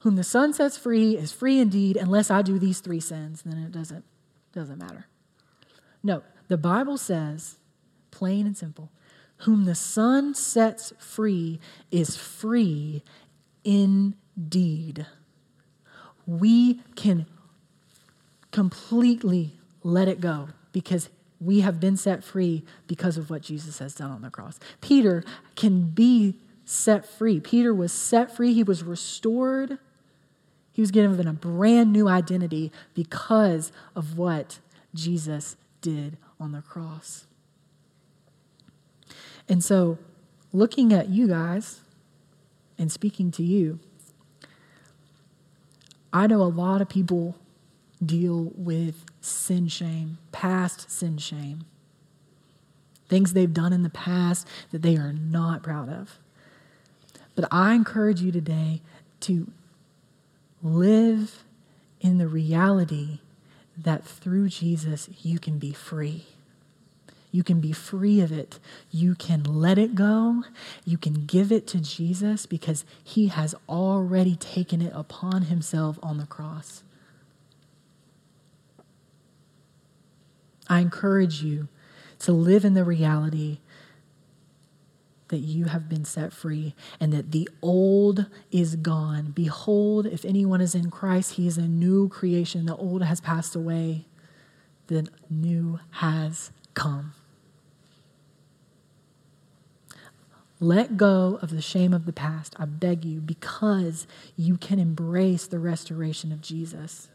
Whom 0.00 0.16
the 0.16 0.24
Son 0.24 0.52
sets 0.52 0.76
free 0.76 1.16
is 1.16 1.32
free 1.32 1.60
indeed, 1.60 1.96
unless 1.96 2.30
I 2.30 2.42
do 2.42 2.58
these 2.58 2.80
three 2.80 3.00
sins, 3.00 3.42
then 3.42 3.58
it 3.58 3.70
doesn't, 3.70 4.04
doesn't 4.52 4.78
matter. 4.78 5.06
No, 6.02 6.22
the 6.48 6.56
Bible 6.56 6.98
says, 6.98 7.58
plain 8.10 8.46
and 8.46 8.56
simple, 8.56 8.90
whom 9.42 9.64
the 9.64 9.74
Son 9.74 10.34
sets 10.34 10.92
free 10.98 11.58
is 11.90 12.16
free 12.16 13.02
indeed. 13.64 15.06
We 16.26 16.80
can 16.94 17.26
completely 18.52 19.54
let 19.82 20.06
it 20.06 20.20
go 20.20 20.48
because 20.72 21.10
we 21.40 21.60
have 21.60 21.80
been 21.80 21.96
set 21.96 22.22
free 22.22 22.62
because 22.86 23.18
of 23.18 23.30
what 23.30 23.42
Jesus 23.42 23.80
has 23.80 23.94
done 23.94 24.12
on 24.12 24.22
the 24.22 24.30
cross. 24.30 24.60
Peter 24.80 25.24
can 25.56 25.88
be 25.88 26.36
set 26.64 27.04
free. 27.04 27.40
Peter 27.40 27.74
was 27.74 27.92
set 27.92 28.34
free, 28.34 28.54
he 28.54 28.62
was 28.62 28.84
restored. 28.84 29.78
He 30.72 30.80
was 30.80 30.90
given 30.90 31.26
a 31.26 31.32
brand 31.32 31.92
new 31.92 32.08
identity 32.08 32.72
because 32.94 33.72
of 33.94 34.16
what 34.16 34.60
Jesus 34.94 35.56
did 35.82 36.16
on 36.40 36.52
the 36.52 36.62
cross. 36.62 37.26
And 39.48 39.62
so, 39.62 39.98
looking 40.52 40.92
at 40.92 41.08
you 41.08 41.28
guys 41.28 41.80
and 42.78 42.90
speaking 42.90 43.30
to 43.32 43.42
you, 43.42 43.80
I 46.12 46.26
know 46.26 46.42
a 46.42 46.44
lot 46.44 46.80
of 46.80 46.88
people 46.88 47.36
deal 48.04 48.52
with 48.54 49.04
sin 49.20 49.68
shame, 49.68 50.18
past 50.30 50.90
sin 50.90 51.18
shame, 51.18 51.64
things 53.08 53.32
they've 53.32 53.52
done 53.52 53.72
in 53.72 53.82
the 53.82 53.90
past 53.90 54.46
that 54.70 54.82
they 54.82 54.96
are 54.96 55.12
not 55.12 55.62
proud 55.62 55.88
of. 55.88 56.18
But 57.34 57.48
I 57.50 57.74
encourage 57.74 58.20
you 58.20 58.32
today 58.32 58.82
to 59.20 59.50
live 60.62 61.44
in 62.00 62.18
the 62.18 62.28
reality 62.28 63.20
that 63.76 64.04
through 64.04 64.48
Jesus 64.48 65.08
you 65.22 65.38
can 65.38 65.58
be 65.58 65.72
free. 65.72 66.26
You 67.32 67.42
can 67.42 67.60
be 67.60 67.72
free 67.72 68.20
of 68.20 68.30
it. 68.30 68.60
You 68.90 69.14
can 69.14 69.42
let 69.42 69.78
it 69.78 69.94
go. 69.94 70.44
You 70.84 70.98
can 70.98 71.24
give 71.24 71.50
it 71.50 71.66
to 71.68 71.80
Jesus 71.80 72.44
because 72.44 72.84
he 73.02 73.28
has 73.28 73.54
already 73.68 74.36
taken 74.36 74.82
it 74.82 74.92
upon 74.94 75.44
himself 75.44 75.98
on 76.02 76.18
the 76.18 76.26
cross. 76.26 76.84
I 80.68 80.80
encourage 80.80 81.42
you 81.42 81.68
to 82.20 82.32
live 82.32 82.66
in 82.66 82.74
the 82.74 82.84
reality 82.84 83.58
that 85.28 85.38
you 85.38 85.64
have 85.64 85.88
been 85.88 86.04
set 86.04 86.34
free 86.34 86.74
and 87.00 87.14
that 87.14 87.32
the 87.32 87.48
old 87.62 88.26
is 88.50 88.76
gone. 88.76 89.32
Behold, 89.34 90.04
if 90.04 90.26
anyone 90.26 90.60
is 90.60 90.74
in 90.74 90.90
Christ, 90.90 91.32
he 91.32 91.46
is 91.46 91.56
a 91.56 91.66
new 91.66 92.10
creation. 92.10 92.66
The 92.66 92.76
old 92.76 93.02
has 93.02 93.22
passed 93.22 93.56
away, 93.56 94.04
the 94.88 95.08
new 95.30 95.80
has 95.92 96.52
come. 96.74 97.14
Let 100.62 100.96
go 100.96 101.40
of 101.42 101.50
the 101.50 101.60
shame 101.60 101.92
of 101.92 102.06
the 102.06 102.12
past, 102.12 102.54
I 102.56 102.66
beg 102.66 103.04
you, 103.04 103.20
because 103.20 104.06
you 104.36 104.56
can 104.56 104.78
embrace 104.78 105.46
the 105.46 105.58
restoration 105.58 106.30
of 106.30 106.40
Jesus 106.40 107.08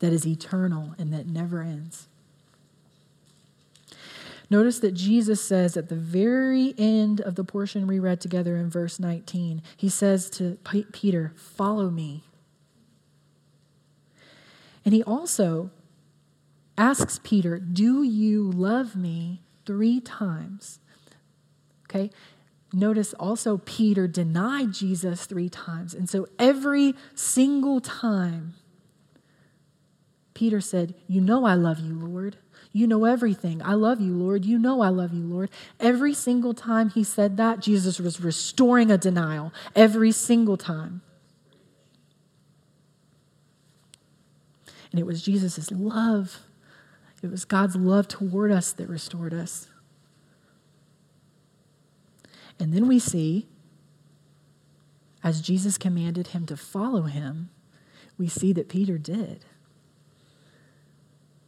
that 0.00 0.12
is 0.12 0.26
eternal 0.26 0.94
and 0.98 1.12
that 1.12 1.28
never 1.28 1.62
ends. 1.62 2.08
Notice 4.50 4.80
that 4.80 4.92
Jesus 4.92 5.40
says 5.40 5.76
at 5.76 5.88
the 5.88 5.94
very 5.94 6.74
end 6.76 7.20
of 7.20 7.36
the 7.36 7.44
portion 7.44 7.86
we 7.86 8.00
read 8.00 8.20
together 8.20 8.56
in 8.56 8.70
verse 8.70 8.98
19, 8.98 9.62
he 9.76 9.88
says 9.88 10.28
to 10.30 10.58
Peter, 10.92 11.32
Follow 11.36 11.90
me. 11.90 12.24
And 14.84 14.92
he 14.92 15.02
also 15.04 15.70
asks 16.76 17.20
Peter, 17.22 17.58
Do 17.60 18.02
you 18.02 18.50
love 18.50 18.96
me? 18.96 19.42
three 19.66 20.00
times. 20.00 20.78
Okay? 21.96 22.10
Notice 22.72 23.14
also 23.14 23.58
Peter 23.58 24.06
denied 24.08 24.72
Jesus 24.72 25.24
three 25.24 25.48
times. 25.48 25.94
And 25.94 26.10
so 26.10 26.26
every 26.38 26.94
single 27.14 27.80
time, 27.80 28.54
Peter 30.34 30.60
said, 30.60 30.94
You 31.06 31.20
know 31.20 31.46
I 31.46 31.54
love 31.54 31.78
you, 31.78 31.94
Lord. 31.94 32.36
You 32.72 32.86
know 32.86 33.04
everything. 33.04 33.62
I 33.62 33.72
love 33.74 34.00
you, 34.00 34.12
Lord. 34.12 34.44
You 34.44 34.58
know 34.58 34.82
I 34.82 34.88
love 34.88 35.14
you, 35.14 35.22
Lord. 35.22 35.48
Every 35.80 36.12
single 36.12 36.52
time 36.52 36.90
he 36.90 37.04
said 37.04 37.38
that, 37.38 37.60
Jesus 37.60 37.98
was 37.98 38.20
restoring 38.20 38.90
a 38.90 38.98
denial. 38.98 39.54
Every 39.74 40.12
single 40.12 40.58
time. 40.58 41.00
And 44.90 45.00
it 45.00 45.06
was 45.06 45.22
Jesus' 45.22 45.70
love, 45.70 46.40
it 47.22 47.30
was 47.30 47.44
God's 47.44 47.76
love 47.76 48.08
toward 48.08 48.50
us 48.50 48.72
that 48.72 48.88
restored 48.88 49.32
us. 49.32 49.68
And 52.58 52.72
then 52.72 52.88
we 52.88 52.98
see, 52.98 53.46
as 55.22 55.40
Jesus 55.40 55.78
commanded 55.78 56.28
him 56.28 56.46
to 56.46 56.56
follow 56.56 57.02
him, 57.02 57.50
we 58.18 58.28
see 58.28 58.52
that 58.52 58.68
Peter 58.68 58.98
did. 58.98 59.44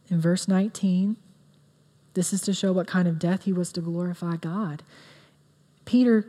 In 0.09 0.19
verse 0.21 0.47
19, 0.47 1.17
this 2.13 2.33
is 2.33 2.41
to 2.41 2.53
show 2.53 2.71
what 2.71 2.87
kind 2.87 3.07
of 3.07 3.19
death 3.19 3.43
he 3.43 3.53
was 3.53 3.71
to 3.73 3.81
glorify 3.81 4.35
God. 4.35 4.83
Peter 5.85 6.27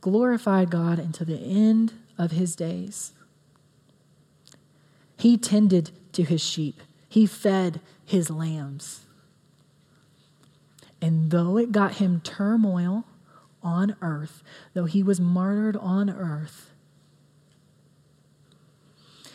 glorified 0.00 0.70
God 0.70 0.98
until 0.98 1.26
the 1.26 1.38
end 1.38 1.94
of 2.16 2.30
his 2.30 2.54
days. 2.54 3.12
He 5.18 5.36
tended 5.36 5.90
to 6.12 6.22
his 6.22 6.42
sheep, 6.42 6.80
he 7.08 7.26
fed 7.26 7.80
his 8.04 8.30
lambs. 8.30 9.00
And 11.00 11.30
though 11.30 11.58
it 11.58 11.72
got 11.72 11.94
him 11.94 12.20
turmoil 12.22 13.04
on 13.64 13.96
earth, 14.02 14.42
though 14.74 14.84
he 14.84 15.02
was 15.02 15.20
martyred 15.20 15.76
on 15.76 16.10
earth, 16.10 16.70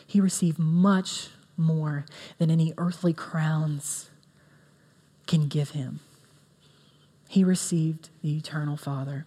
he 0.06 0.22
received 0.22 0.58
much 0.58 1.30
more 1.58 2.06
than 2.38 2.50
any 2.50 2.74
earthly 2.78 3.14
crowns 3.14 4.10
can 5.28 5.48
give 5.48 5.72
him. 5.72 6.00
He 7.28 7.44
received 7.44 8.10
the 8.24 8.38
eternal 8.38 8.78
Father. 8.78 9.26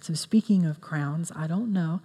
So, 0.00 0.14
speaking 0.14 0.64
of 0.64 0.80
crowns, 0.80 1.30
I 1.36 1.46
don't 1.46 1.72
know 1.72 2.00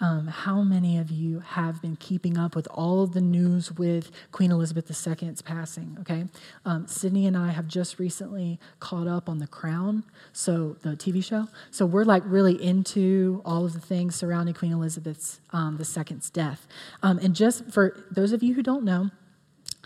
um, 0.00 0.26
how 0.26 0.62
many 0.62 0.98
of 0.98 1.10
you 1.10 1.40
have 1.40 1.80
been 1.80 1.96
keeping 1.96 2.36
up 2.36 2.56
with 2.56 2.66
all 2.70 3.02
of 3.02 3.12
the 3.12 3.20
news 3.20 3.72
with 3.72 4.10
Queen 4.32 4.50
Elizabeth 4.50 4.90
II's 4.90 5.40
passing? 5.40 5.96
Okay. 6.00 6.26
Um, 6.64 6.86
Sydney 6.86 7.26
and 7.26 7.36
I 7.36 7.50
have 7.50 7.68
just 7.68 7.98
recently 7.98 8.58
caught 8.80 9.06
up 9.06 9.28
on 9.28 9.38
The 9.38 9.46
Crown, 9.46 10.04
so 10.32 10.76
the 10.82 10.90
TV 10.90 11.24
show. 11.24 11.48
So 11.70 11.86
we're 11.86 12.04
like 12.04 12.22
really 12.26 12.60
into 12.60 13.40
all 13.44 13.64
of 13.64 13.72
the 13.72 13.80
things 13.80 14.16
surrounding 14.16 14.54
Queen 14.54 14.72
Elizabeth's 14.72 15.40
um, 15.52 15.78
II's 15.80 16.30
death. 16.30 16.66
Um, 17.02 17.18
and 17.18 17.34
just 17.34 17.70
for 17.70 18.04
those 18.10 18.32
of 18.32 18.42
you 18.42 18.54
who 18.54 18.62
don't 18.62 18.84
know, 18.84 19.10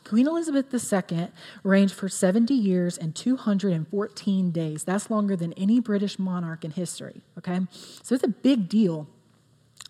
Queen 0.05 0.27
Elizabeth 0.27 0.73
II 0.73 1.29
reigned 1.63 1.93
for 1.93 2.09
70 2.09 2.55
years 2.55 2.97
and 2.97 3.15
214 3.15 4.51
days. 4.51 4.85
That's 4.85 5.11
longer 5.11 5.37
than 5.37 5.53
any 5.53 5.81
British 5.81 6.19
monarch 6.19 6.65
in 6.65 6.71
history, 6.71 7.21
okay? 7.37 7.61
So 8.03 8.15
it's 8.15 8.25
a 8.25 8.29
big 8.29 8.71
deal 8.71 9.07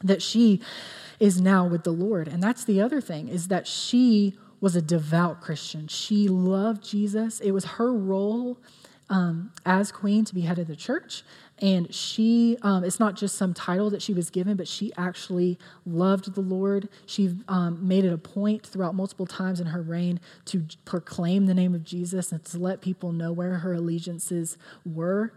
that 0.02 0.22
she 0.22 0.60
is 1.20 1.40
now 1.40 1.66
with 1.66 1.84
the 1.84 1.92
Lord. 1.92 2.28
And 2.28 2.42
that's 2.42 2.64
the 2.64 2.80
other 2.80 3.00
thing 3.00 3.28
is 3.28 3.48
that 3.48 3.66
she 3.66 4.38
was 4.60 4.76
a 4.76 4.82
devout 4.82 5.40
Christian. 5.40 5.88
She 5.88 6.28
loved 6.28 6.82
Jesus. 6.82 7.40
It 7.40 7.52
was 7.52 7.64
her 7.64 7.92
role 7.92 8.58
um, 9.10 9.52
as 9.64 9.90
queen 9.92 10.24
to 10.24 10.34
be 10.34 10.42
head 10.42 10.58
of 10.58 10.66
the 10.66 10.76
church. 10.76 11.22
And 11.60 11.92
she, 11.92 12.56
um, 12.62 12.84
it's 12.84 13.00
not 13.00 13.16
just 13.16 13.36
some 13.36 13.52
title 13.52 13.90
that 13.90 14.02
she 14.02 14.12
was 14.12 14.30
given, 14.30 14.56
but 14.56 14.68
she 14.68 14.92
actually 14.96 15.58
loved 15.84 16.34
the 16.34 16.40
Lord. 16.40 16.88
She 17.06 17.34
um, 17.48 17.86
made 17.86 18.04
it 18.04 18.12
a 18.12 18.18
point 18.18 18.66
throughout 18.66 18.94
multiple 18.94 19.26
times 19.26 19.60
in 19.60 19.68
her 19.68 19.82
reign 19.82 20.20
to 20.46 20.64
proclaim 20.84 21.46
the 21.46 21.54
name 21.54 21.74
of 21.74 21.84
Jesus 21.84 22.30
and 22.30 22.44
to 22.46 22.58
let 22.58 22.80
people 22.80 23.12
know 23.12 23.32
where 23.32 23.58
her 23.58 23.72
allegiances 23.72 24.56
were. 24.86 25.32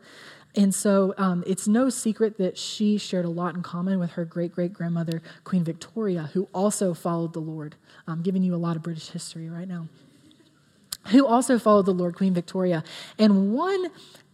And 0.56 0.76
so 0.76 1.14
um, 1.18 1.44
it's 1.48 1.68
no 1.68 1.90
secret 1.90 2.38
that 2.38 2.58
she 2.58 2.98
shared 2.98 3.26
a 3.26 3.30
lot 3.30 3.56
in 3.56 3.64
common 3.64 4.00
with 4.00 4.12
her 4.12 4.26
great 4.26 4.54
great 4.54 4.74
grandmother, 4.74 5.22
Queen 5.44 5.64
Victoria, 5.64 6.30
who 6.34 6.50
also 6.54 6.94
followed 6.94 7.34
the 7.34 7.40
Lord. 7.40 7.76
I'm 8.08 8.22
giving 8.22 8.44
you 8.44 8.54
a 8.54 8.58
lot 8.58 8.76
of 8.76 8.84
British 8.84 9.10
history 9.10 9.50
right 9.50 9.68
now. 9.68 9.88
Who 11.08 11.26
also 11.26 11.58
followed 11.58 11.88
the 11.88 11.94
Lord, 11.94 12.16
Queen 12.16 12.34
Victoria. 12.34 12.84
And 13.18 13.54
one 13.54 13.88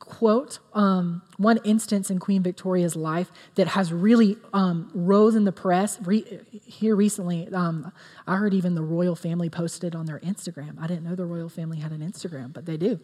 quote, 0.08 0.60
um, 0.74 1.22
one 1.36 1.60
instance 1.66 2.10
in 2.10 2.18
Queen 2.18 2.42
Victoria's 2.42 2.96
life 2.96 3.30
that 3.56 3.68
has 3.68 3.92
really 3.92 4.38
um, 4.54 4.90
rose 4.94 5.36
in 5.36 5.44
the 5.44 5.52
press 5.52 6.00
re- 6.02 6.40
here 6.66 6.96
recently. 6.96 7.48
Um, 7.54 7.92
I 8.26 8.38
heard 8.38 8.54
even 8.54 8.74
the 8.74 8.82
royal 8.82 9.16
family 9.16 9.50
posted 9.50 9.96
on 9.96 10.06
their 10.06 10.20
Instagram. 10.20 10.82
I 10.82 10.88
didn't 10.88 11.04
know 11.04 11.16
the 11.16 11.26
royal 11.26 11.50
family 11.50 11.80
had 11.80 11.92
an 11.92 12.00
Instagram, 12.00 12.54
but 12.54 12.66
they 12.66 12.78
do. 12.78 13.00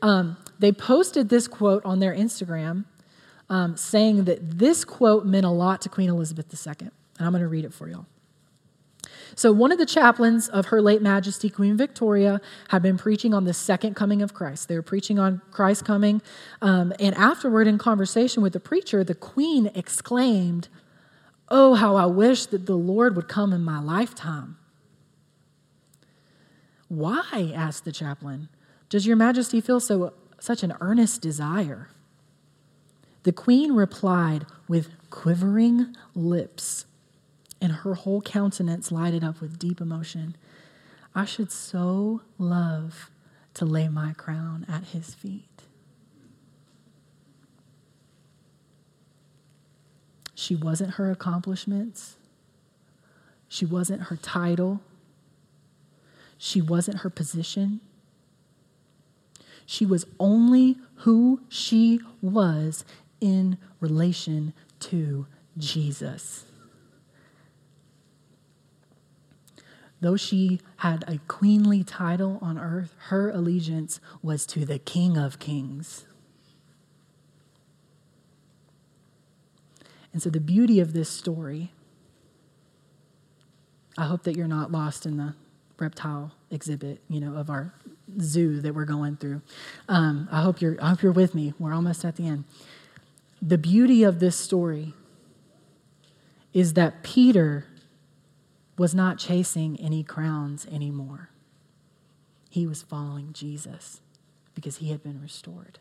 Um, 0.00 0.38
they 0.58 0.72
posted 0.72 1.28
this 1.28 1.46
quote 1.46 1.84
on 1.84 2.00
their 2.00 2.14
Instagram 2.14 2.86
um, 3.50 3.76
saying 3.76 4.24
that 4.24 4.58
this 4.58 4.84
quote 4.84 5.26
meant 5.26 5.44
a 5.44 5.50
lot 5.50 5.82
to 5.82 5.88
Queen 5.88 6.08
Elizabeth 6.08 6.46
II. 6.66 6.88
And 7.18 7.26
I'm 7.26 7.32
going 7.32 7.42
to 7.42 7.48
read 7.48 7.64
it 7.64 7.74
for 7.74 7.88
y'all. 7.88 8.06
So, 9.36 9.52
one 9.52 9.70
of 9.70 9.76
the 9.76 9.86
chaplains 9.86 10.48
of 10.48 10.66
Her 10.66 10.80
late 10.80 11.02
Majesty 11.02 11.50
Queen 11.50 11.76
Victoria 11.76 12.40
had 12.70 12.82
been 12.82 12.96
preaching 12.96 13.34
on 13.34 13.44
the 13.44 13.52
second 13.52 13.94
coming 13.94 14.22
of 14.22 14.32
Christ. 14.32 14.66
They 14.66 14.76
were 14.76 14.82
preaching 14.82 15.18
on 15.18 15.42
Christ 15.50 15.84
coming. 15.84 16.22
Um, 16.62 16.94
and 16.98 17.14
afterward, 17.14 17.66
in 17.66 17.76
conversation 17.76 18.42
with 18.42 18.54
the 18.54 18.60
preacher, 18.60 19.04
the 19.04 19.14
Queen 19.14 19.70
exclaimed, 19.74 20.68
Oh, 21.50 21.74
how 21.74 21.96
I 21.96 22.06
wish 22.06 22.46
that 22.46 22.64
the 22.64 22.76
Lord 22.76 23.14
would 23.14 23.28
come 23.28 23.52
in 23.52 23.62
my 23.62 23.78
lifetime. 23.78 24.56
Why? 26.88 27.52
asked 27.54 27.84
the 27.84 27.92
chaplain. 27.92 28.48
Does 28.88 29.06
your 29.06 29.16
majesty 29.16 29.60
feel 29.60 29.80
so, 29.80 30.14
such 30.40 30.62
an 30.62 30.74
earnest 30.80 31.20
desire? 31.20 31.90
The 33.24 33.32
queen 33.32 33.72
replied 33.72 34.46
with 34.68 34.88
quivering 35.10 35.94
lips 36.14 36.86
and 37.60 37.72
her 37.72 37.94
whole 37.94 38.20
countenance 38.20 38.92
lighted 38.92 39.24
up 39.24 39.40
with 39.40 39.58
deep 39.58 39.80
emotion. 39.80 40.36
I 41.14 41.24
should 41.24 41.50
so 41.50 42.22
love 42.38 43.10
to 43.54 43.64
lay 43.64 43.88
my 43.88 44.12
crown 44.12 44.66
at 44.68 44.84
his 44.84 45.14
feet. 45.14 45.62
She 50.34 50.54
wasn't 50.54 50.94
her 50.94 51.10
accomplishments. 51.10 52.16
She 53.48 53.64
wasn't 53.64 54.02
her 54.02 54.16
title. 54.16 54.80
She 56.38 56.60
wasn't 56.60 56.98
her 56.98 57.10
position. 57.10 57.80
She 59.64 59.86
was 59.86 60.06
only 60.20 60.76
who 61.00 61.40
she 61.48 62.00
was 62.20 62.84
in 63.20 63.58
relation 63.80 64.52
to 64.80 65.26
Jesus. 65.58 66.45
Though 70.00 70.16
she 70.16 70.60
had 70.78 71.04
a 71.08 71.18
queenly 71.26 71.82
title 71.82 72.38
on 72.42 72.58
earth, 72.58 72.94
her 73.08 73.30
allegiance 73.30 73.98
was 74.22 74.44
to 74.46 74.64
the 74.66 74.78
King 74.78 75.16
of 75.16 75.38
Kings. 75.38 76.04
And 80.12 80.22
so, 80.22 80.30
the 80.30 80.40
beauty 80.40 80.80
of 80.80 80.92
this 80.92 81.08
story, 81.08 81.72
I 83.98 84.06
hope 84.06 84.22
that 84.24 84.36
you're 84.36 84.48
not 84.48 84.70
lost 84.70 85.06
in 85.06 85.16
the 85.16 85.34
reptile 85.78 86.32
exhibit, 86.50 87.00
you 87.08 87.20
know, 87.20 87.34
of 87.34 87.50
our 87.50 87.74
zoo 88.20 88.60
that 88.60 88.74
we're 88.74 88.84
going 88.84 89.16
through. 89.16 89.42
Um, 89.88 90.28
I 90.30 90.42
hope 90.42 90.60
you're. 90.60 90.76
I 90.80 90.90
hope 90.90 91.02
you're 91.02 91.12
with 91.12 91.34
me. 91.34 91.54
We're 91.58 91.74
almost 91.74 92.04
at 92.04 92.16
the 92.16 92.26
end. 92.26 92.44
The 93.42 93.58
beauty 93.58 94.02
of 94.02 94.20
this 94.20 94.36
story 94.36 94.94
is 96.54 96.72
that 96.72 97.02
Peter 97.02 97.66
was 98.76 98.94
not 98.94 99.18
chasing 99.18 99.78
any 99.80 100.02
crowns 100.02 100.66
anymore. 100.66 101.30
He 102.50 102.66
was 102.66 102.82
following 102.82 103.32
Jesus 103.32 104.00
because 104.54 104.76
he 104.76 104.90
had 104.90 105.02
been 105.02 105.20
restored. 105.20 105.78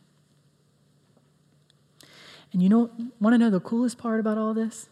And 2.53 2.61
you 2.61 2.69
know, 2.69 2.89
want 3.19 3.33
to 3.33 3.37
know 3.37 3.49
the 3.49 3.59
coolest 3.59 3.97
part 3.97 4.19
about 4.19 4.37
all 4.37 4.53
this? 4.53 4.87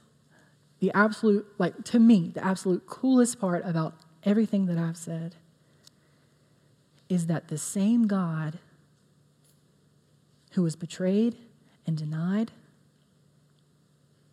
The 0.80 0.92
absolute, 0.94 1.48
like 1.58 1.84
to 1.86 2.00
me, 2.00 2.32
the 2.34 2.44
absolute 2.44 2.86
coolest 2.88 3.40
part 3.40 3.64
about 3.66 3.96
everything 4.24 4.66
that 4.66 4.78
I've 4.78 4.98
said 4.98 5.36
is 7.08 7.28
that 7.28 7.48
the 7.48 7.58
same 7.58 8.08
God 8.08 8.60
who 10.54 10.64
was 10.64 10.76
betrayed 10.76 11.38
and 11.86 11.98
denied, 11.98 12.52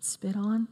spit 0.01 0.37
on, 0.37 0.69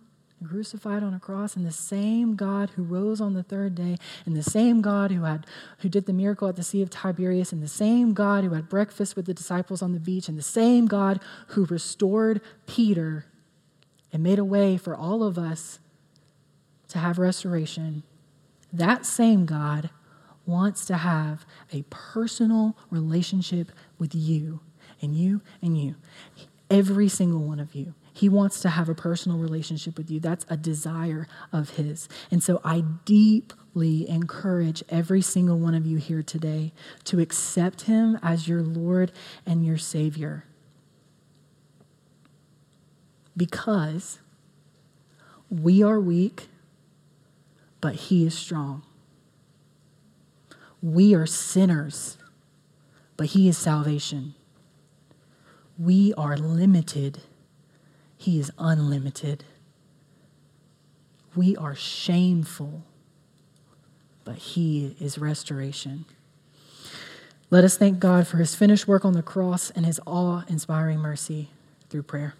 crucified 0.47 1.03
on 1.03 1.14
a 1.14 1.20
cross 1.20 1.57
and 1.57 1.66
the 1.66 1.72
same 1.72 2.36
God 2.36 2.70
who 2.70 2.82
rose 2.82 3.20
on 3.20 3.34
the 3.34 3.43
third 3.43 3.74
day 3.74 3.97
and 4.24 4.36
the 4.36 4.43
same 4.43 4.80
God 4.80 5.11
who 5.11 5.22
had 5.22 5.47
who 5.78 5.89
did 5.89 6.07
the 6.07 6.12
miracle 6.12 6.49
at 6.49 6.57
the 6.57 6.62
Sea 6.62 6.82
of 6.82 6.91
Tiberias 6.91 7.53
and 7.53 7.62
the 7.62 7.68
same 7.68 8.14
God 8.14 8.45
who 8.45 8.55
had 8.55 8.68
breakfast 8.68 9.16
with 9.16 9.26
the 9.26 9.34
disciples 9.34 9.82
on 9.82 9.93
the 9.93 10.01
beach 10.01 10.28
and 10.28 10.39
the 10.39 10.43
same 10.43 10.86
God 10.86 11.20
who 11.49 11.64
restored 11.66 12.41
Peter 12.66 13.26
and 14.12 14.22
made 14.22 14.39
a 14.39 14.45
way 14.45 14.76
for 14.76 14.95
all 14.95 15.22
of 15.22 15.39
us 15.39 15.80
to 16.89 16.99
have 16.99 17.18
restoration 17.18 18.03
that 18.72 19.07
same 19.07 19.47
God 19.47 19.91
wants 20.47 20.86
to 20.86 20.97
have 20.97 21.45
a 21.72 21.82
personal 21.91 22.76
relationship 22.91 23.72
with 23.99 24.14
you 24.14 24.61
and 25.01 25.14
you 25.14 25.43
and 25.62 25.78
you 25.78 25.97
every 26.70 27.09
single 27.09 27.41
one 27.41 27.61
of 27.61 27.74
you 27.74 27.95
he 28.19 28.29
wants 28.29 28.59
to 28.62 28.71
have 28.71 28.89
a 28.89 28.97
personal 28.97 29.39
relationship 29.39 29.97
with 29.97 30.11
you. 30.11 30.19
That's 30.19 30.45
a 30.49 30.57
desire 30.57 31.29
of 31.53 31.71
His. 31.71 32.09
And 32.33 32.43
so 32.43 32.61
I 32.64 32.83
deeply 33.05 34.09
encourage 34.09 34.83
every 34.89 35.23
single 35.23 35.57
one 35.57 35.73
of 35.73 35.87
you 35.87 35.99
here 35.99 36.25
today 36.25 36.73
to 37.05 37.21
accept 37.21 37.83
Him 37.83 38.19
as 38.21 38.49
your 38.49 38.61
Lord 38.61 39.12
and 39.47 39.64
your 39.64 39.79
Savior. 39.79 40.47
Because 43.37 44.19
we 45.49 45.81
are 45.85 46.01
weak, 46.01 46.49
but 47.81 47.95
He 47.95 48.27
is 48.27 48.37
strong. 48.37 48.83
We 50.83 51.14
are 51.14 51.25
sinners, 51.25 52.19
but 53.16 53.27
He 53.27 53.49
is 53.49 53.57
salvation. 53.57 54.35
We 55.79 56.12
are 56.14 56.37
limited 56.37 57.21
he 58.19 58.41
is 58.41 58.51
unlimited. 58.59 59.45
We 61.37 61.57
are 61.57 61.77
shameful, 61.77 62.83
but 64.25 64.35
He 64.35 64.97
is 65.01 65.19
restoration. 65.19 66.05
Let 67.49 67.62
us 67.62 67.79
thank 67.79 68.01
God 68.01 68.27
for 68.27 68.39
His 68.39 68.57
finished 68.57 68.89
work 68.89 69.05
on 69.05 69.12
the 69.12 69.23
cross 69.23 69.71
and 69.71 69.87
His 69.87 70.01
awe 70.05 70.43
inspiring 70.49 70.99
mercy 70.99 71.51
through 71.89 72.03
prayer. 72.03 72.35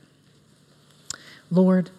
Lord, 1.49 1.91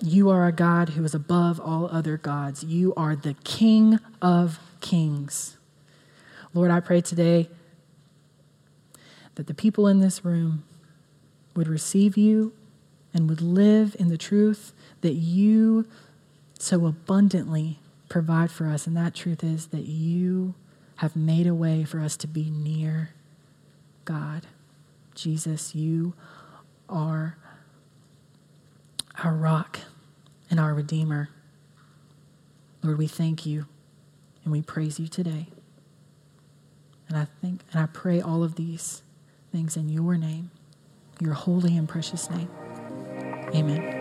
you 0.00 0.30
are 0.30 0.46
a 0.46 0.52
God 0.52 0.90
who 0.90 1.04
is 1.04 1.14
above 1.14 1.60
all 1.60 1.86
other 1.92 2.16
gods. 2.16 2.64
You 2.64 2.94
are 2.96 3.14
the 3.14 3.34
King 3.44 4.00
of 4.22 4.58
kings. 4.80 5.58
Lord, 6.54 6.70
I 6.70 6.80
pray 6.80 7.02
today 7.02 7.50
that 9.34 9.46
the 9.46 9.54
people 9.54 9.86
in 9.86 10.00
this 10.00 10.24
room 10.24 10.64
would 11.54 11.68
receive 11.68 12.16
you 12.16 12.54
and 13.12 13.28
would 13.28 13.40
live 13.40 13.96
in 13.98 14.08
the 14.08 14.18
truth 14.18 14.72
that 15.00 15.14
you 15.14 15.86
so 16.58 16.86
abundantly 16.86 17.80
provide 18.08 18.50
for 18.50 18.66
us. 18.66 18.86
And 18.86 18.96
that 18.96 19.14
truth 19.14 19.42
is 19.42 19.68
that 19.68 19.86
you 19.86 20.54
have 20.96 21.16
made 21.16 21.46
a 21.46 21.54
way 21.54 21.84
for 21.84 22.00
us 22.00 22.16
to 22.18 22.26
be 22.26 22.50
near 22.50 23.10
God. 24.04 24.46
Jesus, 25.14 25.74
you 25.74 26.14
are 26.88 27.36
our 29.22 29.34
rock 29.34 29.80
and 30.50 30.60
our 30.60 30.74
Redeemer. 30.74 31.30
Lord, 32.82 32.98
we 32.98 33.06
thank 33.06 33.46
you 33.46 33.66
and 34.44 34.52
we 34.52 34.62
praise 34.62 34.98
you 34.98 35.08
today. 35.08 35.46
And 37.08 37.18
I 37.18 37.26
think 37.40 37.62
and 37.72 37.80
I 37.80 37.86
pray 37.86 38.20
all 38.20 38.42
of 38.42 38.54
these 38.54 39.02
things 39.52 39.76
in 39.76 39.88
your 39.88 40.16
name, 40.16 40.50
your 41.18 41.34
holy 41.34 41.76
and 41.76 41.88
precious 41.88 42.30
name. 42.30 42.48
Amen. 43.54 44.00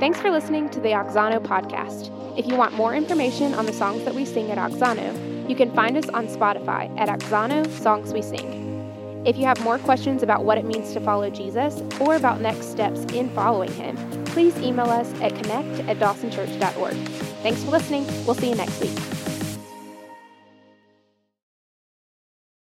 Thanks 0.00 0.20
for 0.20 0.30
listening 0.30 0.68
to 0.70 0.80
the 0.80 0.90
Oxano 0.90 1.40
podcast. 1.40 2.10
If 2.38 2.46
you 2.46 2.56
want 2.56 2.74
more 2.74 2.94
information 2.94 3.54
on 3.54 3.64
the 3.64 3.72
songs 3.72 4.04
that 4.04 4.14
we 4.14 4.24
sing 4.24 4.50
at 4.50 4.58
Oxano, 4.58 5.48
you 5.48 5.54
can 5.56 5.72
find 5.72 5.96
us 5.96 6.08
on 6.10 6.26
Spotify 6.26 6.94
at 6.98 7.08
Oxano 7.08 7.66
Songs 7.80 8.12
We 8.12 8.22
Sing. 8.22 9.22
If 9.24 9.38
you 9.38 9.44
have 9.44 9.58
more 9.62 9.78
questions 9.78 10.22
about 10.22 10.44
what 10.44 10.58
it 10.58 10.64
means 10.66 10.92
to 10.92 11.00
follow 11.00 11.30
Jesus 11.30 11.80
or 12.00 12.16
about 12.16 12.40
next 12.40 12.70
steps 12.70 13.00
in 13.14 13.30
following 13.30 13.72
him, 13.72 13.96
please 14.26 14.56
email 14.58 14.90
us 14.90 15.10
at 15.22 15.34
connect 15.34 15.88
at 15.88 15.98
dawsonchurch.org. 15.98 16.94
Thanks 17.42 17.62
for 17.64 17.70
listening. 17.70 18.06
We'll 18.26 18.34
see 18.34 18.50
you 18.50 18.56
next 18.56 18.80
week. 18.80 19.23